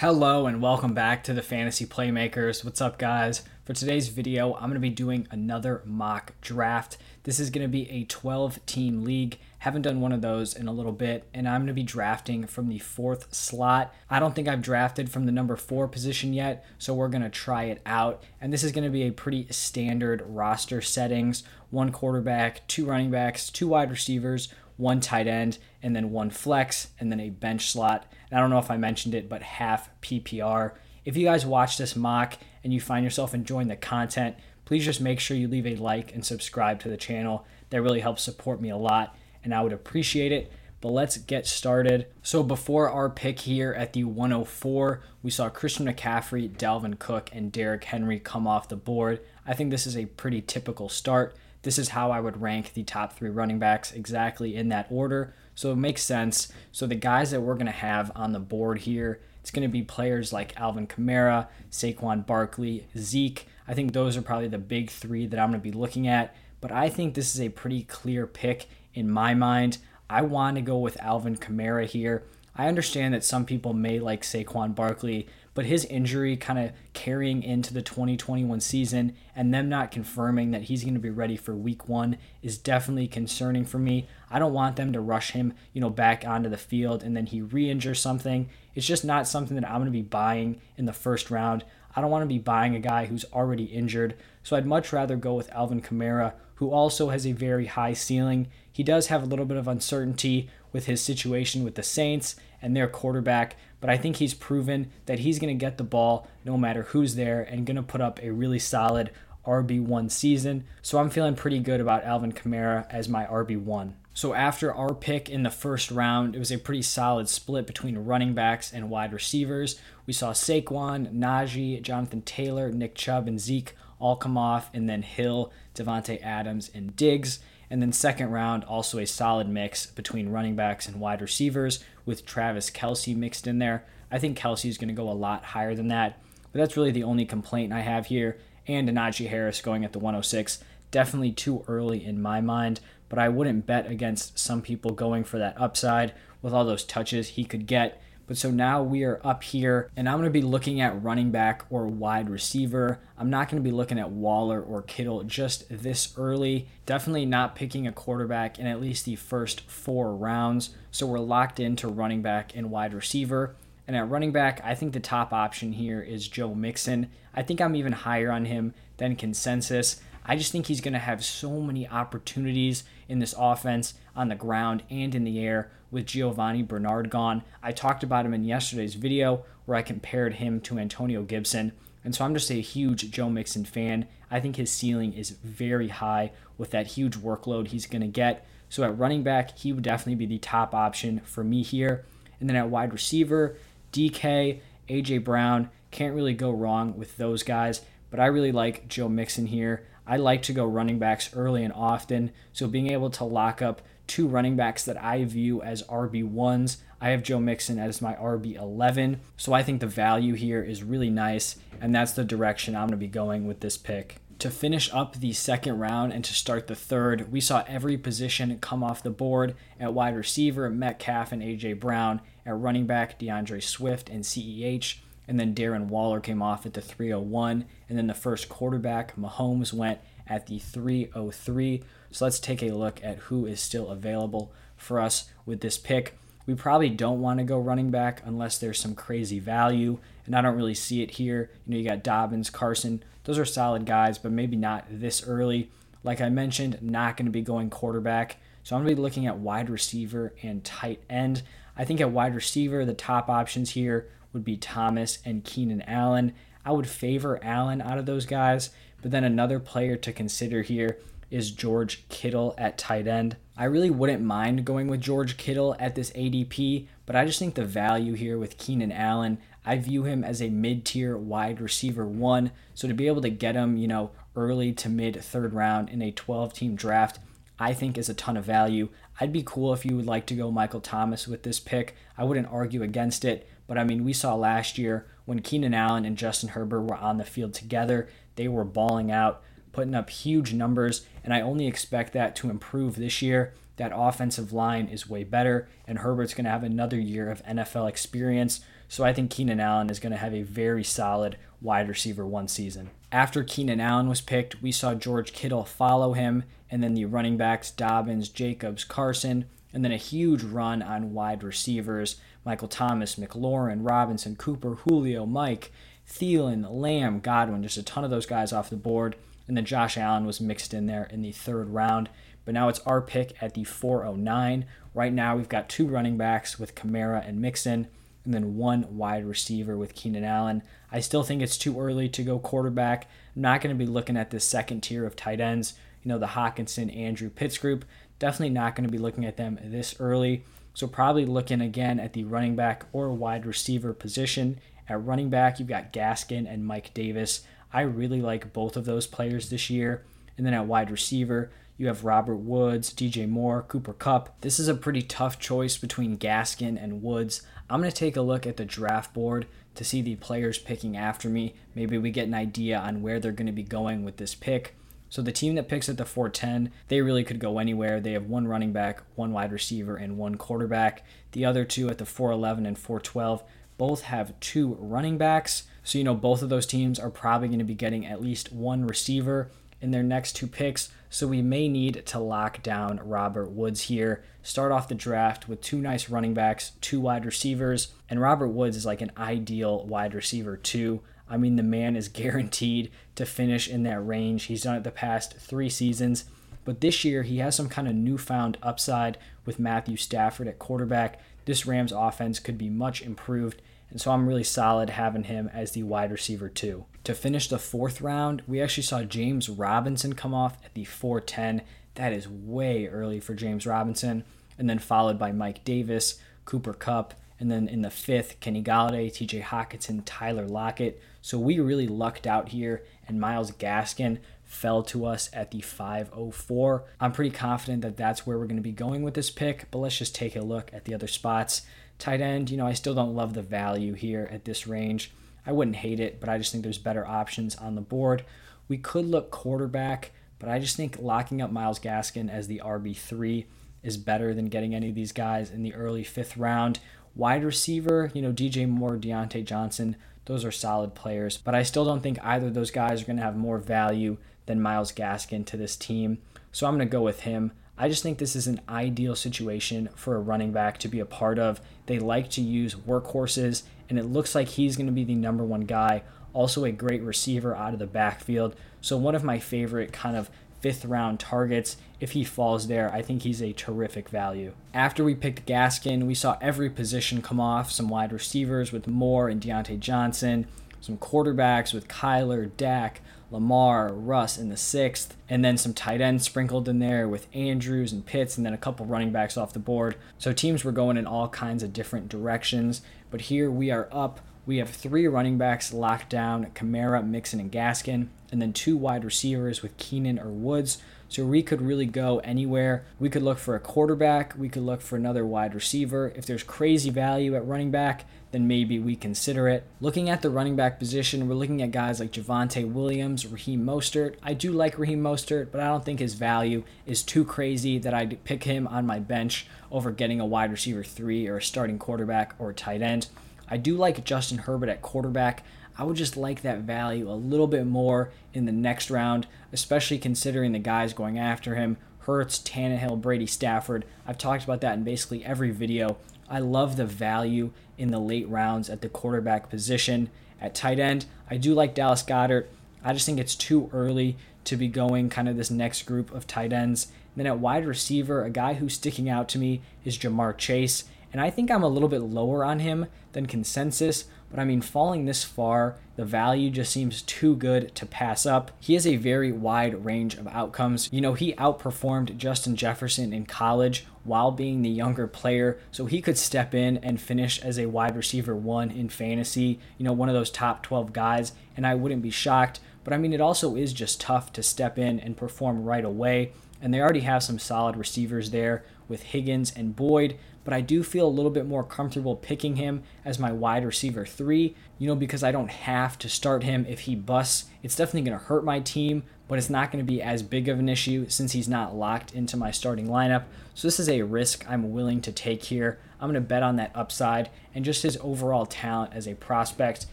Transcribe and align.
Hello 0.00 0.46
and 0.46 0.62
welcome 0.62 0.94
back 0.94 1.22
to 1.24 1.34
the 1.34 1.42
Fantasy 1.42 1.84
Playmakers. 1.84 2.64
What's 2.64 2.80
up, 2.80 2.96
guys? 2.96 3.42
For 3.66 3.74
today's 3.74 4.08
video, 4.08 4.54
I'm 4.54 4.70
going 4.70 4.72
to 4.72 4.80
be 4.80 4.88
doing 4.88 5.28
another 5.30 5.82
mock 5.84 6.32
draft. 6.40 6.96
This 7.24 7.38
is 7.38 7.50
going 7.50 7.64
to 7.66 7.68
be 7.68 7.90
a 7.90 8.04
12 8.04 8.64
team 8.64 9.04
league. 9.04 9.38
Haven't 9.58 9.82
done 9.82 10.00
one 10.00 10.12
of 10.12 10.22
those 10.22 10.54
in 10.54 10.68
a 10.68 10.72
little 10.72 10.92
bit, 10.92 11.28
and 11.34 11.46
I'm 11.46 11.60
going 11.60 11.66
to 11.66 11.74
be 11.74 11.82
drafting 11.82 12.46
from 12.46 12.70
the 12.70 12.78
fourth 12.78 13.34
slot. 13.34 13.94
I 14.08 14.20
don't 14.20 14.34
think 14.34 14.48
I've 14.48 14.62
drafted 14.62 15.10
from 15.10 15.26
the 15.26 15.32
number 15.32 15.54
four 15.54 15.86
position 15.86 16.32
yet, 16.32 16.64
so 16.78 16.94
we're 16.94 17.08
going 17.08 17.20
to 17.20 17.28
try 17.28 17.64
it 17.64 17.82
out. 17.84 18.22
And 18.40 18.54
this 18.54 18.64
is 18.64 18.72
going 18.72 18.84
to 18.84 18.90
be 18.90 19.02
a 19.02 19.12
pretty 19.12 19.48
standard 19.50 20.22
roster 20.26 20.80
settings 20.80 21.44
one 21.68 21.92
quarterback, 21.92 22.66
two 22.68 22.86
running 22.86 23.10
backs, 23.10 23.50
two 23.50 23.68
wide 23.68 23.90
receivers, 23.90 24.48
one 24.78 25.00
tight 25.00 25.26
end, 25.26 25.58
and 25.82 25.94
then 25.94 26.10
one 26.10 26.30
flex, 26.30 26.88
and 26.98 27.12
then 27.12 27.20
a 27.20 27.28
bench 27.28 27.70
slot. 27.70 28.10
And 28.30 28.38
I 28.38 28.42
don't 28.42 28.50
know 28.50 28.58
if 28.58 28.70
I 28.70 28.76
mentioned 28.76 29.14
it, 29.14 29.28
but 29.28 29.42
half 29.42 29.90
PPR. 30.00 30.72
If 31.04 31.16
you 31.16 31.24
guys 31.24 31.46
watch 31.46 31.78
this 31.78 31.96
mock 31.96 32.34
and 32.62 32.72
you 32.72 32.80
find 32.80 33.04
yourself 33.04 33.34
enjoying 33.34 33.68
the 33.68 33.76
content, 33.76 34.36
please 34.64 34.84
just 34.84 35.00
make 35.00 35.18
sure 35.18 35.36
you 35.36 35.48
leave 35.48 35.66
a 35.66 35.76
like 35.76 36.14
and 36.14 36.24
subscribe 36.24 36.80
to 36.80 36.88
the 36.88 36.96
channel. 36.96 37.44
That 37.70 37.82
really 37.82 38.00
helps 38.00 38.22
support 38.22 38.60
me 38.60 38.70
a 38.70 38.76
lot, 38.76 39.16
and 39.42 39.54
I 39.54 39.62
would 39.62 39.72
appreciate 39.72 40.32
it. 40.32 40.52
But 40.80 40.90
let's 40.90 41.18
get 41.18 41.46
started. 41.46 42.06
So, 42.22 42.42
before 42.42 42.88
our 42.88 43.10
pick 43.10 43.40
here 43.40 43.72
at 43.74 43.92
the 43.92 44.04
104, 44.04 45.02
we 45.22 45.30
saw 45.30 45.50
Christian 45.50 45.86
McCaffrey, 45.86 46.48
Dalvin 46.48 46.98
Cook, 46.98 47.28
and 47.32 47.52
Derrick 47.52 47.84
Henry 47.84 48.18
come 48.18 48.46
off 48.46 48.68
the 48.68 48.76
board. 48.76 49.20
I 49.46 49.52
think 49.52 49.70
this 49.70 49.86
is 49.86 49.96
a 49.96 50.06
pretty 50.06 50.40
typical 50.40 50.88
start. 50.88 51.36
This 51.62 51.78
is 51.78 51.90
how 51.90 52.10
I 52.10 52.20
would 52.20 52.40
rank 52.40 52.72
the 52.72 52.82
top 52.82 53.12
three 53.12 53.28
running 53.28 53.58
backs 53.58 53.92
exactly 53.92 54.56
in 54.56 54.70
that 54.70 54.86
order. 54.88 55.34
So 55.54 55.72
it 55.72 55.76
makes 55.76 56.02
sense. 56.02 56.52
So 56.72 56.86
the 56.86 56.94
guys 56.94 57.30
that 57.30 57.42
we're 57.42 57.54
going 57.54 57.66
to 57.66 57.72
have 57.72 58.10
on 58.14 58.32
the 58.32 58.40
board 58.40 58.80
here, 58.80 59.20
it's 59.40 59.50
going 59.50 59.66
to 59.66 59.72
be 59.72 59.82
players 59.82 60.32
like 60.32 60.58
Alvin 60.58 60.86
Kamara, 60.86 61.48
Saquon 61.70 62.26
Barkley, 62.26 62.86
Zeke. 62.96 63.46
I 63.66 63.74
think 63.74 63.92
those 63.92 64.16
are 64.16 64.22
probably 64.22 64.48
the 64.48 64.58
big 64.58 64.90
three 64.90 65.26
that 65.26 65.38
I'm 65.38 65.50
going 65.50 65.60
to 65.60 65.62
be 65.62 65.76
looking 65.76 66.08
at. 66.08 66.34
But 66.60 66.72
I 66.72 66.88
think 66.88 67.14
this 67.14 67.34
is 67.34 67.40
a 67.40 67.48
pretty 67.48 67.84
clear 67.84 68.26
pick 68.26 68.68
in 68.94 69.10
my 69.10 69.34
mind. 69.34 69.78
I 70.08 70.22
want 70.22 70.56
to 70.56 70.62
go 70.62 70.78
with 70.78 71.00
Alvin 71.00 71.36
Kamara 71.36 71.86
here. 71.86 72.24
I 72.56 72.68
understand 72.68 73.14
that 73.14 73.24
some 73.24 73.46
people 73.46 73.72
may 73.72 74.00
like 74.00 74.22
Saquon 74.22 74.74
Barkley, 74.74 75.28
but 75.60 75.66
his 75.66 75.84
injury 75.84 76.38
kind 76.38 76.58
of 76.58 76.72
carrying 76.94 77.42
into 77.42 77.74
the 77.74 77.82
2021 77.82 78.60
season 78.60 79.14
and 79.36 79.52
them 79.52 79.68
not 79.68 79.90
confirming 79.90 80.52
that 80.52 80.62
he's 80.62 80.84
going 80.84 80.94
to 80.94 80.98
be 81.00 81.10
ready 81.10 81.36
for 81.36 81.54
week 81.54 81.86
one 81.86 82.16
is 82.40 82.56
definitely 82.56 83.06
concerning 83.06 83.66
for 83.66 83.78
me. 83.78 84.08
I 84.30 84.38
don't 84.38 84.54
want 84.54 84.76
them 84.76 84.94
to 84.94 85.02
rush 85.02 85.32
him, 85.32 85.52
you 85.74 85.82
know, 85.82 85.90
back 85.90 86.24
onto 86.26 86.48
the 86.48 86.56
field 86.56 87.02
and 87.02 87.14
then 87.14 87.26
he 87.26 87.42
re-injures 87.42 88.00
something. 88.00 88.48
It's 88.74 88.86
just 88.86 89.04
not 89.04 89.28
something 89.28 89.54
that 89.54 89.68
I'm 89.68 89.80
going 89.80 89.84
to 89.84 89.90
be 89.90 90.00
buying 90.00 90.62
in 90.78 90.86
the 90.86 90.94
first 90.94 91.30
round. 91.30 91.62
I 91.94 92.00
don't 92.00 92.10
want 92.10 92.22
to 92.22 92.26
be 92.26 92.38
buying 92.38 92.74
a 92.74 92.80
guy 92.80 93.04
who's 93.04 93.26
already 93.30 93.64
injured. 93.64 94.14
So 94.42 94.56
I'd 94.56 94.64
much 94.64 94.94
rather 94.94 95.16
go 95.16 95.34
with 95.34 95.52
Alvin 95.52 95.82
Kamara, 95.82 96.32
who 96.54 96.70
also 96.70 97.10
has 97.10 97.26
a 97.26 97.32
very 97.32 97.66
high 97.66 97.92
ceiling. 97.92 98.48
He 98.72 98.82
does 98.82 99.08
have 99.08 99.22
a 99.22 99.26
little 99.26 99.44
bit 99.44 99.58
of 99.58 99.68
uncertainty 99.68 100.48
with 100.72 100.86
his 100.86 101.02
situation 101.02 101.64
with 101.64 101.74
the 101.74 101.82
Saints 101.82 102.36
and 102.62 102.74
their 102.74 102.88
quarterback, 102.88 103.56
but 103.80 103.90
I 103.90 103.96
think 103.96 104.16
he's 104.16 104.34
proven 104.34 104.90
that 105.06 105.20
he's 105.20 105.38
going 105.38 105.56
to 105.56 105.64
get 105.64 105.78
the 105.78 105.84
ball 105.84 106.28
no 106.44 106.56
matter 106.56 106.82
who's 106.84 107.14
there 107.14 107.42
and 107.42 107.66
going 107.66 107.76
to 107.76 107.82
put 107.82 108.00
up 108.00 108.22
a 108.22 108.30
really 108.30 108.58
solid 108.58 109.10
RB1 109.46 110.10
season. 110.10 110.64
So 110.82 110.98
I'm 110.98 111.10
feeling 111.10 111.34
pretty 111.34 111.58
good 111.58 111.80
about 111.80 112.04
Alvin 112.04 112.32
Kamara 112.32 112.86
as 112.90 113.08
my 113.08 113.24
RB1. 113.24 113.94
So 114.12 114.34
after 114.34 114.74
our 114.74 114.92
pick 114.92 115.30
in 115.30 115.44
the 115.44 115.50
first 115.50 115.90
round, 115.90 116.34
it 116.34 116.38
was 116.38 116.52
a 116.52 116.58
pretty 116.58 116.82
solid 116.82 117.28
split 117.28 117.66
between 117.66 117.98
running 117.98 118.34
backs 118.34 118.72
and 118.72 118.90
wide 118.90 119.12
receivers. 119.12 119.80
We 120.04 120.12
saw 120.12 120.32
Saquon, 120.32 121.14
Najee, 121.14 121.80
Jonathan 121.80 122.22
Taylor, 122.22 122.70
Nick 122.70 122.94
Chubb, 122.94 123.28
and 123.28 123.40
Zeke 123.40 123.74
all 123.98 124.16
come 124.16 124.36
off, 124.36 124.70
and 124.74 124.88
then 124.88 125.02
Hill, 125.02 125.52
Davante 125.74 126.20
Adams, 126.22 126.70
and 126.74 126.96
Diggs. 126.96 127.38
And 127.70 127.80
then 127.80 127.92
second 127.92 128.30
round, 128.30 128.64
also 128.64 128.98
a 128.98 129.06
solid 129.06 129.48
mix 129.48 129.86
between 129.86 130.30
running 130.30 130.56
backs 130.56 130.88
and 130.88 131.00
wide 131.00 131.22
receivers 131.22 131.84
with 132.04 132.26
Travis 132.26 132.68
Kelce 132.70 133.16
mixed 133.16 133.46
in 133.46 133.60
there. 133.60 133.84
I 134.10 134.18
think 134.18 134.36
Kelce 134.36 134.68
is 134.68 134.76
going 134.76 134.88
to 134.88 134.94
go 134.94 135.08
a 135.08 135.12
lot 135.12 135.44
higher 135.44 135.74
than 135.76 135.88
that, 135.88 136.20
but 136.52 136.58
that's 136.58 136.76
really 136.76 136.90
the 136.90 137.04
only 137.04 137.24
complaint 137.24 137.72
I 137.72 137.80
have 137.80 138.06
here. 138.06 138.38
And 138.66 138.88
Najee 138.88 139.28
Harris 139.28 139.62
going 139.62 139.84
at 139.84 139.92
the 139.92 140.00
106, 140.00 140.58
definitely 140.90 141.32
too 141.32 141.64
early 141.68 142.04
in 142.04 142.20
my 142.20 142.40
mind, 142.40 142.80
but 143.08 143.20
I 143.20 143.28
wouldn't 143.28 143.66
bet 143.66 143.86
against 143.88 144.38
some 144.38 144.62
people 144.62 144.90
going 144.90 145.22
for 145.22 145.38
that 145.38 145.60
upside 145.60 146.12
with 146.42 146.52
all 146.52 146.64
those 146.64 146.84
touches 146.84 147.30
he 147.30 147.44
could 147.44 147.66
get 147.66 148.02
but 148.30 148.38
so 148.38 148.48
now 148.48 148.80
we 148.80 149.02
are 149.02 149.20
up 149.24 149.42
here, 149.42 149.90
and 149.96 150.08
I'm 150.08 150.18
going 150.18 150.28
to 150.28 150.30
be 150.30 150.40
looking 150.40 150.80
at 150.80 151.02
running 151.02 151.32
back 151.32 151.64
or 151.68 151.88
wide 151.88 152.30
receiver. 152.30 153.00
I'm 153.18 153.28
not 153.28 153.48
going 153.48 153.60
to 153.60 153.68
be 153.68 153.74
looking 153.74 153.98
at 153.98 154.12
Waller 154.12 154.62
or 154.62 154.82
Kittle 154.82 155.24
just 155.24 155.64
this 155.68 156.14
early. 156.16 156.68
Definitely 156.86 157.26
not 157.26 157.56
picking 157.56 157.88
a 157.88 157.92
quarterback 157.92 158.56
in 158.60 158.68
at 158.68 158.80
least 158.80 159.04
the 159.04 159.16
first 159.16 159.62
four 159.62 160.14
rounds. 160.14 160.70
So 160.92 161.08
we're 161.08 161.18
locked 161.18 161.58
into 161.58 161.88
running 161.88 162.22
back 162.22 162.52
and 162.54 162.70
wide 162.70 162.94
receiver. 162.94 163.56
And 163.88 163.96
at 163.96 164.08
running 164.08 164.30
back, 164.30 164.60
I 164.62 164.76
think 164.76 164.92
the 164.92 165.00
top 165.00 165.32
option 165.32 165.72
here 165.72 166.00
is 166.00 166.28
Joe 166.28 166.54
Mixon. 166.54 167.10
I 167.34 167.42
think 167.42 167.60
I'm 167.60 167.74
even 167.74 167.90
higher 167.90 168.30
on 168.30 168.44
him 168.44 168.74
than 168.98 169.16
consensus. 169.16 170.00
I 170.24 170.36
just 170.36 170.52
think 170.52 170.66
he's 170.66 170.80
going 170.80 170.92
to 170.92 170.98
have 170.98 171.24
so 171.24 171.60
many 171.60 171.88
opportunities 171.88 172.84
in 173.08 173.18
this 173.18 173.34
offense 173.36 173.94
on 174.14 174.28
the 174.28 174.34
ground 174.34 174.82
and 174.90 175.14
in 175.14 175.24
the 175.24 175.40
air 175.40 175.70
with 175.90 176.06
Giovani 176.06 176.62
Bernard 176.62 177.10
gone. 177.10 177.42
I 177.62 177.72
talked 177.72 178.02
about 178.02 178.26
him 178.26 178.34
in 178.34 178.44
yesterday's 178.44 178.94
video 178.94 179.44
where 179.64 179.76
I 179.76 179.82
compared 179.82 180.34
him 180.34 180.60
to 180.62 180.78
Antonio 180.78 181.22
Gibson. 181.22 181.72
And 182.04 182.14
so 182.14 182.24
I'm 182.24 182.34
just 182.34 182.50
a 182.50 182.54
huge 182.54 183.10
Joe 183.10 183.28
Mixon 183.28 183.64
fan. 183.64 184.06
I 184.30 184.40
think 184.40 184.56
his 184.56 184.70
ceiling 184.70 185.12
is 185.12 185.30
very 185.30 185.88
high 185.88 186.32
with 186.56 186.70
that 186.70 186.88
huge 186.88 187.16
workload 187.16 187.68
he's 187.68 187.86
going 187.86 188.02
to 188.02 188.08
get. 188.08 188.46
So 188.68 188.84
at 188.84 188.98
running 188.98 189.22
back, 189.22 189.58
he 189.58 189.72
would 189.72 189.82
definitely 189.82 190.14
be 190.14 190.26
the 190.26 190.38
top 190.38 190.74
option 190.74 191.20
for 191.24 191.42
me 191.42 191.62
here. 191.62 192.04
And 192.38 192.48
then 192.48 192.56
at 192.56 192.68
wide 192.68 192.92
receiver, 192.92 193.56
DK, 193.92 194.60
AJ 194.88 195.24
Brown, 195.24 195.70
can't 195.90 196.14
really 196.14 196.34
go 196.34 196.50
wrong 196.50 196.96
with 196.96 197.16
those 197.16 197.42
guys. 197.42 197.82
But 198.10 198.20
I 198.20 198.26
really 198.26 198.52
like 198.52 198.88
Joe 198.88 199.08
Mixon 199.08 199.46
here. 199.46 199.86
I 200.10 200.16
like 200.16 200.42
to 200.42 200.52
go 200.52 200.66
running 200.66 200.98
backs 200.98 201.30
early 201.36 201.62
and 201.62 201.72
often. 201.72 202.32
So 202.52 202.66
being 202.66 202.90
able 202.90 203.10
to 203.10 203.24
lock 203.24 203.62
up 203.62 203.80
two 204.08 204.26
running 204.26 204.56
backs 204.56 204.84
that 204.84 205.00
I 205.00 205.24
view 205.24 205.62
as 205.62 205.84
RB1s. 205.84 206.78
I 207.00 207.10
have 207.10 207.22
Joe 207.22 207.38
Mixon 207.38 207.78
as 207.78 208.02
my 208.02 208.14
RB11. 208.14 209.20
So 209.36 209.52
I 209.52 209.62
think 209.62 209.80
the 209.80 209.86
value 209.86 210.34
here 210.34 210.64
is 210.64 210.82
really 210.82 211.10
nice, 211.10 211.56
and 211.80 211.94
that's 211.94 212.10
the 212.10 212.24
direction 212.24 212.74
I'm 212.74 212.88
going 212.88 212.90
to 212.90 212.96
be 212.96 213.06
going 213.06 213.46
with 213.46 213.60
this 213.60 213.78
pick. 213.78 214.16
To 214.40 214.50
finish 214.50 214.92
up 214.92 215.14
the 215.14 215.32
second 215.32 215.78
round 215.78 216.12
and 216.12 216.24
to 216.24 216.34
start 216.34 216.66
the 216.66 216.74
third, 216.74 217.30
we 217.30 217.40
saw 217.40 217.62
every 217.68 217.96
position 217.96 218.58
come 218.60 218.82
off 218.82 219.04
the 219.04 219.10
board 219.10 219.54
at 219.78 219.94
wide 219.94 220.16
receiver, 220.16 220.68
Metcalf 220.68 221.30
and 221.30 221.40
A.J. 221.40 221.74
Brown, 221.74 222.20
at 222.44 222.56
running 222.56 222.86
back, 222.86 223.16
D'Andre 223.16 223.60
Swift 223.60 224.08
and 224.08 224.24
CEH, 224.24 224.96
and 225.30 225.38
then 225.38 225.54
Darren 225.54 225.86
Waller 225.86 226.18
came 226.18 226.42
off 226.42 226.66
at 226.66 226.74
the 226.74 226.80
301, 226.80 227.64
and 227.88 227.96
then 227.96 228.08
the 228.08 228.14
first 228.14 228.48
quarterback, 228.48 229.14
Mahomes, 229.14 229.72
went 229.72 230.00
at 230.26 230.48
the 230.48 230.58
303. 230.58 231.84
So 232.10 232.24
let's 232.24 232.40
take 232.40 232.64
a 232.64 232.72
look 232.72 232.98
at 233.04 233.18
who 233.18 233.46
is 233.46 233.60
still 233.60 233.90
available 233.90 234.52
for 234.76 234.98
us 234.98 235.30
with 235.46 235.60
this 235.60 235.78
pick. 235.78 236.18
We 236.46 236.54
probably 236.54 236.90
don't 236.90 237.20
want 237.20 237.38
to 237.38 237.44
go 237.44 237.60
running 237.60 237.92
back 237.92 238.22
unless 238.24 238.58
there's 238.58 238.80
some 238.80 238.96
crazy 238.96 239.38
value, 239.38 239.98
and 240.26 240.34
I 240.34 240.40
don't 240.40 240.56
really 240.56 240.74
see 240.74 241.00
it 241.00 241.12
here. 241.12 241.52
You 241.64 241.70
know, 241.70 241.78
you 241.78 241.88
got 241.88 242.02
Dobbins, 242.02 242.50
Carson, 242.50 243.04
those 243.22 243.38
are 243.38 243.44
solid 243.44 243.86
guys, 243.86 244.18
but 244.18 244.32
maybe 244.32 244.56
not 244.56 244.86
this 244.90 245.24
early. 245.24 245.70
Like 246.02 246.20
I 246.20 246.28
mentioned, 246.28 246.82
not 246.82 247.16
going 247.16 247.26
to 247.26 247.32
be 247.32 247.42
going 247.42 247.70
quarterback. 247.70 248.38
So 248.64 248.74
I'm 248.74 248.82
going 248.82 248.90
to 248.90 248.96
be 248.96 249.02
looking 249.02 249.26
at 249.28 249.38
wide 249.38 249.70
receiver 249.70 250.34
and 250.42 250.64
tight 250.64 251.04
end. 251.08 251.44
I 251.76 251.84
think 251.84 252.00
at 252.00 252.10
wide 252.10 252.34
receiver, 252.34 252.84
the 252.84 252.94
top 252.94 253.28
options 253.30 253.70
here 253.70 254.08
would 254.32 254.44
be 254.44 254.56
Thomas 254.56 255.18
and 255.24 255.44
Keenan 255.44 255.82
Allen. 255.82 256.32
I 256.64 256.72
would 256.72 256.88
favor 256.88 257.38
Allen 257.42 257.80
out 257.80 257.98
of 257.98 258.06
those 258.06 258.26
guys, 258.26 258.70
but 259.02 259.10
then 259.10 259.24
another 259.24 259.58
player 259.58 259.96
to 259.96 260.12
consider 260.12 260.62
here 260.62 260.98
is 261.30 261.52
George 261.52 262.08
Kittle 262.08 262.54
at 262.58 262.76
tight 262.76 263.06
end. 263.06 263.36
I 263.56 263.64
really 263.64 263.90
wouldn't 263.90 264.22
mind 264.22 264.64
going 264.64 264.88
with 264.88 265.00
George 265.00 265.36
Kittle 265.36 265.76
at 265.78 265.94
this 265.94 266.10
ADP, 266.12 266.86
but 267.06 267.14
I 267.14 267.24
just 267.24 267.38
think 267.38 267.54
the 267.54 267.64
value 267.64 268.14
here 268.14 268.38
with 268.38 268.58
Keenan 268.58 268.92
Allen, 268.92 269.38
I 269.64 269.76
view 269.76 270.04
him 270.04 270.24
as 270.24 270.40
a 270.40 270.48
mid 270.48 270.84
tier 270.84 271.16
wide 271.16 271.60
receiver 271.60 272.06
one. 272.06 272.50
So 272.74 272.88
to 272.88 272.94
be 272.94 273.06
able 273.06 273.22
to 273.22 273.30
get 273.30 273.54
him, 273.54 273.76
you 273.76 273.86
know, 273.86 274.10
early 274.34 274.72
to 274.72 274.88
mid 274.88 275.22
third 275.22 275.54
round 275.54 275.88
in 275.88 276.02
a 276.02 276.10
12 276.10 276.52
team 276.52 276.74
draft, 276.74 277.18
I 277.58 277.74
think 277.74 277.98
is 277.98 278.08
a 278.08 278.14
ton 278.14 278.38
of 278.38 278.44
value. 278.44 278.88
I'd 279.20 279.32
be 279.32 279.42
cool 279.44 279.74
if 279.74 279.84
you 279.84 279.94
would 279.96 280.06
like 280.06 280.24
to 280.26 280.34
go 280.34 280.50
Michael 280.50 280.80
Thomas 280.80 281.28
with 281.28 281.42
this 281.42 281.60
pick. 281.60 281.94
I 282.16 282.24
wouldn't 282.24 282.50
argue 282.50 282.82
against 282.82 283.24
it, 283.24 283.46
but 283.70 283.78
I 283.78 283.84
mean, 283.84 284.02
we 284.02 284.12
saw 284.12 284.34
last 284.34 284.78
year 284.78 285.06
when 285.26 285.42
Keenan 285.42 285.74
Allen 285.74 286.04
and 286.04 286.18
Justin 286.18 286.48
Herbert 286.48 286.82
were 286.82 286.96
on 286.96 287.18
the 287.18 287.24
field 287.24 287.54
together, 287.54 288.08
they 288.34 288.48
were 288.48 288.64
balling 288.64 289.12
out 289.12 289.44
putting 289.70 289.94
up 289.94 290.10
huge 290.10 290.52
numbers, 290.52 291.06
and 291.22 291.32
I 291.32 291.40
only 291.40 291.68
expect 291.68 292.12
that 292.14 292.34
to 292.34 292.50
improve 292.50 292.96
this 292.96 293.22
year. 293.22 293.54
That 293.76 293.92
offensive 293.94 294.52
line 294.52 294.88
is 294.88 295.08
way 295.08 295.22
better, 295.22 295.68
and 295.86 295.98
Herbert's 295.98 296.34
going 296.34 296.46
to 296.46 296.50
have 296.50 296.64
another 296.64 296.98
year 296.98 297.30
of 297.30 297.44
NFL 297.44 297.88
experience. 297.88 298.58
So 298.88 299.04
I 299.04 299.12
think 299.12 299.30
Keenan 299.30 299.60
Allen 299.60 299.88
is 299.88 300.00
going 300.00 300.10
to 300.10 300.18
have 300.18 300.34
a 300.34 300.42
very 300.42 300.82
solid 300.82 301.38
wide 301.62 301.88
receiver 301.88 302.26
one 302.26 302.48
season. 302.48 302.90
After 303.12 303.44
Keenan 303.44 303.80
Allen 303.80 304.08
was 304.08 304.20
picked, 304.20 304.60
we 304.60 304.72
saw 304.72 304.94
George 304.94 305.32
Kittle 305.32 305.62
follow 305.64 306.14
him, 306.14 306.42
and 306.72 306.82
then 306.82 306.94
the 306.94 307.04
running 307.04 307.36
backs 307.36 307.70
Dobbins, 307.70 308.30
Jacobs, 308.30 308.82
Carson, 308.82 309.44
and 309.72 309.84
then 309.84 309.92
a 309.92 309.96
huge 309.96 310.42
run 310.42 310.82
on 310.82 311.14
wide 311.14 311.42
receivers 311.42 312.16
Michael 312.44 312.68
Thomas, 312.68 313.16
McLaurin, 313.16 313.86
Robinson, 313.88 314.34
Cooper, 314.34 314.76
Julio, 314.76 315.26
Mike, 315.26 315.72
Thielen, 316.08 316.66
Lamb, 316.70 317.20
Godwin, 317.20 317.62
just 317.62 317.76
a 317.76 317.82
ton 317.82 318.04
of 318.04 318.10
those 318.10 318.26
guys 318.26 318.52
off 318.52 318.70
the 318.70 318.76
board. 318.76 319.16
And 319.46 319.56
then 319.56 319.64
Josh 319.64 319.98
Allen 319.98 320.24
was 320.24 320.40
mixed 320.40 320.72
in 320.72 320.86
there 320.86 321.04
in 321.04 321.22
the 321.22 321.32
third 321.32 321.70
round. 321.70 322.08
But 322.44 322.54
now 322.54 322.68
it's 322.68 322.80
our 322.80 323.02
pick 323.02 323.36
at 323.42 323.54
the 323.54 323.64
409. 323.64 324.64
Right 324.94 325.12
now 325.12 325.36
we've 325.36 325.48
got 325.48 325.68
two 325.68 325.86
running 325.86 326.16
backs 326.16 326.58
with 326.58 326.74
Kamara 326.74 327.26
and 327.28 327.40
Mixon, 327.40 327.88
and 328.24 328.34
then 328.34 328.56
one 328.56 328.96
wide 328.96 329.24
receiver 329.24 329.76
with 329.76 329.94
Keenan 329.94 330.24
Allen. 330.24 330.62
I 330.90 331.00
still 331.00 331.22
think 331.22 331.42
it's 331.42 331.58
too 331.58 331.78
early 331.78 332.08
to 332.08 332.22
go 332.22 332.38
quarterback. 332.38 333.08
I'm 333.36 333.42
not 333.42 333.60
going 333.60 333.76
to 333.76 333.78
be 333.78 333.90
looking 333.90 334.16
at 334.16 334.30
this 334.30 334.44
second 334.44 334.80
tier 334.80 335.04
of 335.04 335.14
tight 335.14 335.40
ends, 335.40 335.74
you 336.02 336.08
know, 336.08 336.18
the 336.18 336.28
Hockenson, 336.28 336.96
Andrew 336.96 337.30
Pitts 337.30 337.58
group. 337.58 337.84
Definitely 338.20 338.54
not 338.54 338.76
going 338.76 338.86
to 338.86 338.92
be 338.92 338.98
looking 338.98 339.24
at 339.24 339.36
them 339.36 339.58
this 339.60 339.96
early. 339.98 340.44
So 340.74 340.86
probably 340.86 341.26
looking 341.26 341.60
again 341.60 341.98
at 341.98 342.12
the 342.12 342.22
running 342.22 342.54
back 342.54 342.84
or 342.92 343.10
wide 343.10 343.44
receiver 343.44 343.92
position. 343.92 344.60
At 344.88 345.04
running 345.04 345.30
back, 345.30 345.58
you've 345.58 345.68
got 345.68 345.92
Gaskin 345.92 346.48
and 346.48 346.64
Mike 346.64 346.94
Davis. 346.94 347.42
I 347.72 347.80
really 347.80 348.20
like 348.20 348.52
both 348.52 348.76
of 348.76 348.84
those 348.84 349.06
players 349.06 349.50
this 349.50 349.70
year. 349.70 350.04
And 350.36 350.46
then 350.46 350.54
at 350.54 350.66
wide 350.66 350.90
receiver, 350.90 351.50
you 351.76 351.86
have 351.86 352.04
Robert 352.04 352.36
Woods, 352.36 352.92
DJ 352.92 353.28
Moore, 353.28 353.64
Cooper 353.66 353.94
Kupp. 353.94 354.38
This 354.42 354.60
is 354.60 354.68
a 354.68 354.74
pretty 354.74 355.02
tough 355.02 355.38
choice 355.38 355.78
between 355.78 356.18
Gaskin 356.18 356.82
and 356.82 357.02
Woods. 357.02 357.42
I'm 357.70 357.80
going 357.80 357.90
to 357.90 357.96
take 357.96 358.16
a 358.16 358.22
look 358.22 358.46
at 358.46 358.58
the 358.58 358.64
draft 358.66 359.14
board 359.14 359.46
to 359.76 359.84
see 359.84 360.02
the 360.02 360.16
players 360.16 360.58
picking 360.58 360.96
after 360.96 361.30
me. 361.30 361.54
Maybe 361.74 361.96
we 361.96 362.10
get 362.10 362.26
an 362.26 362.34
idea 362.34 362.78
on 362.78 363.00
where 363.00 363.18
they're 363.18 363.32
going 363.32 363.46
to 363.46 363.52
be 363.52 363.62
going 363.62 364.04
with 364.04 364.18
this 364.18 364.34
pick. 364.34 364.74
So 365.10 365.20
the 365.20 365.32
team 365.32 365.56
that 365.56 365.68
picks 365.68 365.88
at 365.88 365.96
the 365.98 366.04
410, 366.04 366.72
they 366.88 367.02
really 367.02 367.24
could 367.24 367.40
go 367.40 367.58
anywhere. 367.58 368.00
They 368.00 368.12
have 368.12 368.26
one 368.26 368.46
running 368.46 368.72
back, 368.72 369.02
one 369.16 369.32
wide 369.32 369.52
receiver, 369.52 369.96
and 369.96 370.16
one 370.16 370.36
quarterback. 370.36 371.04
The 371.32 371.44
other 371.44 371.64
two 371.64 371.90
at 371.90 371.98
the 371.98 372.06
411 372.06 372.64
and 372.64 372.78
412 372.78 373.42
both 373.76 374.02
have 374.02 374.38
two 374.40 374.76
running 374.78 375.18
backs. 375.18 375.64
So, 375.82 375.98
you 375.98 376.04
know, 376.04 376.14
both 376.14 376.42
of 376.42 376.48
those 376.48 376.66
teams 376.66 376.98
are 376.98 377.10
probably 377.10 377.48
going 377.48 377.58
to 377.58 377.64
be 377.64 377.74
getting 377.74 378.06
at 378.06 378.22
least 378.22 378.52
one 378.52 378.86
receiver 378.86 379.50
in 379.80 379.90
their 379.90 380.02
next 380.02 380.34
two 380.36 380.46
picks. 380.46 380.90
So 381.08 381.26
we 381.26 381.42
may 381.42 381.68
need 381.68 382.06
to 382.06 382.18
lock 382.18 382.62
down 382.62 383.00
Robert 383.02 383.50
Woods 383.50 383.82
here. 383.82 384.22
Start 384.42 384.70
off 384.70 384.88
the 384.88 384.94
draft 384.94 385.48
with 385.48 385.60
two 385.60 385.80
nice 385.80 386.08
running 386.08 386.34
backs, 386.34 386.72
two 386.80 387.00
wide 387.00 387.24
receivers, 387.24 387.88
and 388.08 388.20
Robert 388.20 388.48
Woods 388.48 388.76
is 388.76 388.86
like 388.86 389.00
an 389.00 389.10
ideal 389.16 389.84
wide 389.86 390.14
receiver, 390.14 390.56
too. 390.56 391.00
I 391.30 391.36
mean, 391.36 391.56
the 391.56 391.62
man 391.62 391.96
is 391.96 392.08
guaranteed 392.22 392.90
to 393.14 393.24
finish 393.24 393.68
in 393.68 393.84
that 393.84 394.06
range. 394.06 394.44
He's 394.44 394.64
done 394.64 394.76
it 394.76 394.84
the 394.84 394.90
past 394.90 395.36
three 395.38 395.70
seasons. 395.70 396.24
But 396.64 396.80
this 396.80 397.04
year, 397.04 397.22
he 397.22 397.38
has 397.38 397.56
some 397.56 397.68
kind 397.68 397.88
of 397.88 397.94
newfound 397.94 398.58
upside 398.62 399.16
with 399.46 399.58
Matthew 399.58 399.96
Stafford 399.96 400.48
at 400.48 400.58
quarterback. 400.58 401.20
This 401.46 401.64
Rams 401.64 401.92
offense 401.92 402.38
could 402.38 402.58
be 402.58 402.68
much 402.68 403.00
improved. 403.00 403.62
And 403.90 404.00
so 404.00 404.12
I'm 404.12 404.28
really 404.28 404.44
solid 404.44 404.90
having 404.90 405.24
him 405.24 405.50
as 405.52 405.72
the 405.72 405.82
wide 405.82 406.12
receiver, 406.12 406.48
too. 406.48 406.84
To 407.04 407.14
finish 407.14 407.48
the 407.48 407.58
fourth 407.58 408.00
round, 408.00 408.42
we 408.46 408.60
actually 408.60 408.84
saw 408.84 409.02
James 409.02 409.48
Robinson 409.48 410.12
come 410.12 410.34
off 410.34 410.58
at 410.64 410.74
the 410.74 410.84
410. 410.84 411.62
That 411.94 412.12
is 412.12 412.28
way 412.28 412.86
early 412.86 413.20
for 413.20 413.34
James 413.34 413.66
Robinson. 413.66 414.24
And 414.58 414.68
then 414.68 414.78
followed 414.78 415.18
by 415.18 415.32
Mike 415.32 415.64
Davis, 415.64 416.20
Cooper 416.44 416.74
Kupp, 416.74 417.14
and 417.40 417.50
then 417.50 417.66
in 417.68 417.80
the 417.80 417.90
fifth, 417.90 418.38
Kenny 418.38 418.62
Golladay, 418.62 419.10
TJ 419.10 419.42
Hockenson, 419.42 420.02
Tyler 420.04 420.46
Lockett. 420.46 421.00
So 421.22 421.38
we 421.38 421.58
really 421.58 421.88
lucked 421.88 422.26
out 422.26 422.50
here, 422.50 422.84
and 423.08 423.18
Myles 423.18 423.50
Gaskin 423.50 424.18
fell 424.44 424.82
to 424.82 425.06
us 425.06 425.30
at 425.32 425.50
the 425.50 425.62
504. 425.62 426.84
I'm 427.00 427.12
pretty 427.12 427.30
confident 427.30 427.82
that 427.82 427.96
that's 427.96 428.26
where 428.26 428.38
we're 428.38 428.46
going 428.46 428.56
to 428.56 428.62
be 428.62 428.72
going 428.72 429.02
with 429.02 429.14
this 429.14 429.30
pick, 429.30 429.70
but 429.70 429.78
let's 429.78 429.96
just 429.96 430.14
take 430.14 430.36
a 430.36 430.40
look 430.40 430.70
at 430.74 430.84
the 430.84 430.94
other 430.94 431.06
spots. 431.06 431.62
Tight 431.98 432.20
end, 432.20 432.50
you 432.50 432.56
know, 432.56 432.66
I 432.66 432.74
still 432.74 432.94
don't 432.94 433.14
love 433.14 433.34
the 433.34 433.42
value 433.42 433.94
here 433.94 434.28
at 434.30 434.44
this 434.44 434.66
range. 434.66 435.12
I 435.46 435.52
wouldn't 435.52 435.76
hate 435.76 436.00
it, 436.00 436.20
but 436.20 436.28
I 436.28 436.36
just 436.36 436.52
think 436.52 436.62
there's 436.62 436.78
better 436.78 437.06
options 437.06 437.56
on 437.56 437.74
the 437.74 437.80
board. 437.80 438.24
We 438.68 438.76
could 438.76 439.06
look 439.06 439.30
quarterback, 439.30 440.10
but 440.38 440.48
I 440.48 440.58
just 440.58 440.76
think 440.76 440.98
locking 441.00 441.40
up 441.40 441.50
Myles 441.50 441.80
Gaskin 441.80 442.30
as 442.30 442.46
the 442.46 442.60
RB3 442.64 443.46
is 443.82 443.96
better 443.96 444.34
than 444.34 444.46
getting 444.46 444.74
any 444.74 444.90
of 444.90 444.94
these 444.94 445.12
guys 445.12 445.50
in 445.50 445.62
the 445.62 445.74
early 445.74 446.04
fifth 446.04 446.36
round. 446.36 446.80
Wide 447.14 447.44
receiver, 447.44 448.10
you 448.14 448.22
know, 448.22 448.32
DJ 448.32 448.68
Moore, 448.68 448.96
Diontae 448.96 449.44
Johnson, 449.44 449.96
those 450.26 450.44
are 450.44 450.52
solid 450.52 450.94
players, 450.94 451.36
but 451.36 451.54
I 451.54 451.62
still 451.62 451.84
don't 451.84 452.02
think 452.02 452.18
either 452.22 452.48
of 452.48 452.54
those 452.54 452.70
guys 452.70 453.02
are 453.02 453.06
going 453.06 453.16
to 453.16 453.22
have 453.22 453.36
more 453.36 453.58
value 453.58 454.16
than 454.46 454.62
Myles 454.62 454.92
Gaskin 454.92 455.44
to 455.46 455.56
this 455.56 455.76
team. 455.76 456.18
So 456.52 456.66
I'm 456.66 456.76
going 456.76 456.86
to 456.86 456.92
go 456.92 457.02
with 457.02 457.20
him. 457.20 457.52
I 457.76 457.88
just 457.88 458.02
think 458.02 458.18
this 458.18 458.36
is 458.36 458.46
an 458.46 458.60
ideal 458.68 459.16
situation 459.16 459.88
for 459.96 460.14
a 460.14 460.20
running 460.20 460.52
back 460.52 460.78
to 460.78 460.88
be 460.88 461.00
a 461.00 461.06
part 461.06 461.38
of. 461.38 461.60
They 461.86 461.98
like 461.98 462.30
to 462.30 462.42
use 462.42 462.74
workhorses, 462.74 463.62
and 463.88 463.98
it 463.98 464.04
looks 464.04 464.34
like 464.34 464.48
he's 464.48 464.76
going 464.76 464.86
to 464.86 464.92
be 464.92 465.04
the 465.04 465.14
number 465.14 465.44
one 465.44 465.62
guy. 465.62 466.02
Also, 466.32 466.64
a 466.64 466.72
great 466.72 467.02
receiver 467.02 467.56
out 467.56 467.72
of 467.72 467.78
the 467.78 467.86
backfield. 467.86 468.54
So, 468.80 468.96
one 468.96 469.14
of 469.14 469.24
my 469.24 469.38
favorite 469.38 469.92
kind 469.92 470.16
of 470.16 470.30
fifth 470.60 470.84
round 470.84 471.18
targets. 471.20 471.76
If 472.00 472.12
he 472.12 472.24
falls 472.24 472.66
there, 472.66 472.92
I 472.92 473.02
think 473.02 473.22
he's 473.22 473.42
a 473.42 473.52
terrific 473.52 474.08
value. 474.08 474.54
After 474.72 475.04
we 475.04 475.14
picked 475.14 475.46
Gaskin, 475.46 476.06
we 476.06 476.14
saw 476.14 476.38
every 476.40 476.70
position 476.70 477.20
come 477.20 477.38
off 477.38 477.70
some 477.70 477.88
wide 477.88 478.12
receivers 478.12 478.72
with 478.72 478.88
Moore 478.88 479.28
and 479.28 479.40
Diontae 479.40 479.78
Johnson, 479.78 480.46
some 480.80 480.96
quarterbacks 480.96 481.74
with 481.74 481.88
Kyler, 481.88 482.50
Dak, 482.56 483.02
Lamar, 483.30 483.92
Russ 483.92 484.38
in 484.38 484.48
the 484.48 484.56
sixth, 484.56 485.14
and 485.28 485.44
then 485.44 485.58
some 485.58 485.74
tight 485.74 486.00
ends 486.00 486.24
sprinkled 486.24 486.68
in 486.68 486.78
there 486.78 487.06
with 487.06 487.28
Andrews 487.34 487.92
and 487.92 488.04
Pitts, 488.04 488.36
and 488.36 488.46
then 488.46 488.54
a 488.54 488.58
couple 488.58 488.86
running 488.86 489.12
backs 489.12 489.36
off 489.36 489.52
the 489.52 489.58
board. 489.58 489.96
So 490.18 490.32
teams 490.32 490.64
were 490.64 490.72
going 490.72 490.96
in 490.96 491.06
all 491.06 491.28
kinds 491.28 491.62
of 491.62 491.72
different 491.72 492.08
directions. 492.08 492.80
But 493.10 493.22
here 493.22 493.50
we 493.50 493.70
are 493.70 493.88
up. 493.92 494.20
We 494.46 494.56
have 494.56 494.70
three 494.70 495.06
running 495.06 495.36
backs 495.36 495.72
locked 495.72 496.08
down 496.08 496.46
Kamara, 496.54 497.06
Mixon, 497.06 497.40
and 497.40 497.52
Gaskin 497.52 498.08
and 498.32 498.40
then 498.40 498.52
two 498.52 498.76
wide 498.76 499.04
receivers 499.04 499.62
with 499.62 499.76
Keenan 499.76 500.18
or 500.18 500.28
Woods. 500.28 500.78
So 501.10 501.26
we 501.26 501.42
could 501.42 501.60
really 501.60 501.86
go 501.86 502.20
anywhere. 502.20 502.84
We 503.00 503.10
could 503.10 503.24
look 503.24 503.38
for 503.38 503.56
a 503.56 503.60
quarterback. 503.60 504.32
We 504.38 504.48
could 504.48 504.62
look 504.62 504.80
for 504.80 504.94
another 504.94 505.26
wide 505.26 505.56
receiver. 505.56 506.12
If 506.14 506.24
there's 506.24 506.44
crazy 506.44 506.88
value 506.90 507.34
at 507.34 507.44
running 507.44 507.72
back, 507.72 508.04
then 508.30 508.46
maybe 508.46 508.78
we 508.78 508.94
consider 508.94 509.48
it. 509.48 509.66
Looking 509.80 510.08
at 510.08 510.22
the 510.22 510.30
running 510.30 510.54
back 510.54 510.78
position, 510.78 511.28
we're 511.28 511.34
looking 511.34 511.62
at 511.62 511.72
guys 511.72 511.98
like 511.98 512.12
Javonte 512.12 512.72
Williams, 512.72 513.26
Raheem 513.26 513.66
Mostert. 513.66 514.14
I 514.22 514.34
do 514.34 514.52
like 514.52 514.78
Raheem 514.78 515.02
Mostert, 515.02 515.48
but 515.50 515.60
I 515.60 515.66
don't 515.66 515.84
think 515.84 515.98
his 515.98 516.14
value 516.14 516.62
is 516.86 517.02
too 517.02 517.24
crazy 517.24 517.76
that 517.78 517.92
I'd 517.92 518.22
pick 518.22 518.44
him 518.44 518.68
on 518.68 518.86
my 518.86 519.00
bench 519.00 519.48
over 519.72 519.90
getting 519.90 520.20
a 520.20 520.26
wide 520.26 520.52
receiver 520.52 520.84
three 520.84 521.26
or 521.26 521.38
a 521.38 521.42
starting 521.42 521.80
quarterback 521.80 522.36
or 522.38 522.52
tight 522.52 522.82
end. 522.82 523.08
I 523.48 523.56
do 523.56 523.76
like 523.76 524.04
Justin 524.04 524.38
Herbert 524.38 524.68
at 524.68 524.80
quarterback. 524.80 525.42
I 525.80 525.84
would 525.84 525.96
just 525.96 526.14
like 526.14 526.42
that 526.42 526.58
value 526.58 527.10
a 527.10 527.16
little 527.16 527.46
bit 527.46 527.64
more 527.64 528.10
in 528.34 528.44
the 528.44 528.52
next 528.52 528.90
round, 528.90 529.26
especially 529.50 529.96
considering 529.96 530.52
the 530.52 530.58
guys 530.58 530.92
going 530.92 531.18
after 531.18 531.54
him 531.54 531.78
Hurts, 532.00 532.38
Tannehill, 532.38 533.00
Brady, 533.00 533.24
Stafford. 533.24 533.86
I've 534.06 534.18
talked 534.18 534.44
about 534.44 534.60
that 534.60 534.76
in 534.76 534.84
basically 534.84 535.24
every 535.24 535.50
video. 535.52 535.96
I 536.28 536.40
love 536.40 536.76
the 536.76 536.84
value 536.84 537.52
in 537.78 537.90
the 537.90 537.98
late 537.98 538.28
rounds 538.28 538.68
at 538.68 538.82
the 538.82 538.90
quarterback 538.90 539.48
position. 539.48 540.10
At 540.38 540.54
tight 540.54 540.78
end, 540.78 541.06
I 541.30 541.38
do 541.38 541.54
like 541.54 541.74
Dallas 541.74 542.02
Goedert. 542.02 542.48
I 542.84 542.92
just 542.92 543.06
think 543.06 543.18
it's 543.18 543.34
too 543.34 543.70
early 543.72 544.18
to 544.44 544.58
be 544.58 544.68
going 544.68 545.08
kind 545.08 545.30
of 545.30 545.38
this 545.38 545.50
next 545.50 545.84
group 545.84 546.12
of 546.12 546.26
tight 546.26 546.52
ends. 546.52 546.88
And 547.14 547.24
then 547.24 547.26
at 547.26 547.38
wide 547.38 547.64
receiver, 547.64 548.22
a 548.22 548.28
guy 548.28 548.52
who's 548.52 548.74
sticking 548.74 549.08
out 549.08 549.30
to 549.30 549.38
me 549.38 549.62
is 549.86 549.96
Ja'Marr 549.96 550.36
Chase. 550.36 550.84
And 551.10 551.22
I 551.22 551.30
think 551.30 551.50
I'm 551.50 551.62
a 551.62 551.68
little 551.68 551.88
bit 551.88 552.02
lower 552.02 552.44
on 552.44 552.58
him 552.58 552.86
than 553.12 553.24
consensus, 553.24 554.04
but 554.30 554.38
I 554.38 554.44
mean, 554.44 554.60
falling 554.60 555.04
this 555.04 555.24
far, 555.24 555.76
the 555.96 556.04
value 556.04 556.50
just 556.50 556.72
seems 556.72 557.02
too 557.02 557.34
good 557.36 557.74
to 557.74 557.84
pass 557.84 558.24
up. 558.24 558.52
He 558.60 558.74
has 558.74 558.86
a 558.86 558.96
very 558.96 559.32
wide 559.32 559.84
range 559.84 560.14
of 560.14 560.28
outcomes. 560.28 560.88
You 560.92 561.00
know, 561.00 561.14
he 561.14 561.34
outperformed 561.34 562.16
Justin 562.16 562.54
Jefferson 562.54 563.12
in 563.12 563.26
college 563.26 563.86
while 564.04 564.30
being 564.30 564.62
the 564.62 564.70
younger 564.70 565.06
player, 565.06 565.58
so 565.70 565.86
he 565.86 566.00
could 566.00 566.16
step 566.16 566.54
in 566.54 566.78
and 566.78 567.00
finish 567.00 567.40
as 567.42 567.58
a 567.58 567.66
wide 567.66 567.96
receiver 567.96 568.34
one 568.34 568.70
in 568.70 568.88
fantasy, 568.88 569.58
you 569.76 569.84
know, 569.84 569.92
one 569.92 570.08
of 570.08 570.14
those 570.14 570.30
top 570.30 570.62
12 570.62 570.92
guys, 570.92 571.32
and 571.56 571.66
I 571.66 571.74
wouldn't 571.74 572.02
be 572.02 572.10
shocked. 572.10 572.60
But 572.84 572.94
I 572.94 572.98
mean, 572.98 573.12
it 573.12 573.20
also 573.20 573.56
is 573.56 573.72
just 573.72 574.00
tough 574.00 574.32
to 574.34 574.42
step 574.42 574.78
in 574.78 575.00
and 575.00 575.16
perform 575.16 575.64
right 575.64 575.84
away. 575.84 576.32
And 576.62 576.72
they 576.72 576.80
already 576.80 577.00
have 577.00 577.22
some 577.22 577.38
solid 577.38 577.76
receivers 577.76 578.30
there 578.30 578.64
with 578.90 579.04
Higgins 579.04 579.50
and 579.56 579.74
Boyd 579.74 580.18
but 580.44 580.54
I 580.54 580.60
do 580.60 580.82
feel 580.82 581.06
a 581.06 581.08
little 581.08 581.30
bit 581.30 581.46
more 581.46 581.62
comfortable 581.62 582.16
picking 582.16 582.56
him 582.56 582.82
as 583.04 583.18
my 583.18 583.30
wide 583.30 583.64
receiver 583.64 584.06
three, 584.06 584.56
you 584.78 584.88
know, 584.88 584.94
because 584.94 585.22
I 585.22 585.32
don't 585.32 585.50
have 585.50 585.98
to 585.98 586.08
start 586.08 586.42
him 586.42 586.64
if 586.68 586.80
he 586.80 586.94
busts. 586.94 587.44
It's 587.62 587.76
definitely 587.76 588.08
going 588.10 588.18
to 588.18 588.24
hurt 588.24 588.44
my 588.44 588.60
team, 588.60 589.04
but 589.28 589.38
it's 589.38 589.50
not 589.50 589.70
going 589.70 589.84
to 589.84 589.90
be 589.90 590.02
as 590.02 590.22
big 590.22 590.48
of 590.48 590.58
an 590.58 590.68
issue 590.68 591.08
since 591.08 591.32
he's 591.32 591.48
not 591.48 591.76
locked 591.76 592.14
into 592.14 592.36
my 592.36 592.50
starting 592.50 592.88
lineup. 592.88 593.24
So 593.54 593.68
this 593.68 593.78
is 593.78 593.88
a 593.88 594.02
risk 594.02 594.44
I'm 594.48 594.72
willing 594.72 595.02
to 595.02 595.12
take 595.12 595.44
here. 595.44 595.78
I'm 596.00 596.10
going 596.10 596.14
to 596.14 596.28
bet 596.28 596.42
on 596.42 596.56
that 596.56 596.72
upside 596.74 597.28
and 597.54 597.64
just 597.64 597.82
his 597.82 597.98
overall 598.00 598.46
talent 598.46 598.92
as 598.94 599.06
a 599.06 599.14
prospect 599.14 599.86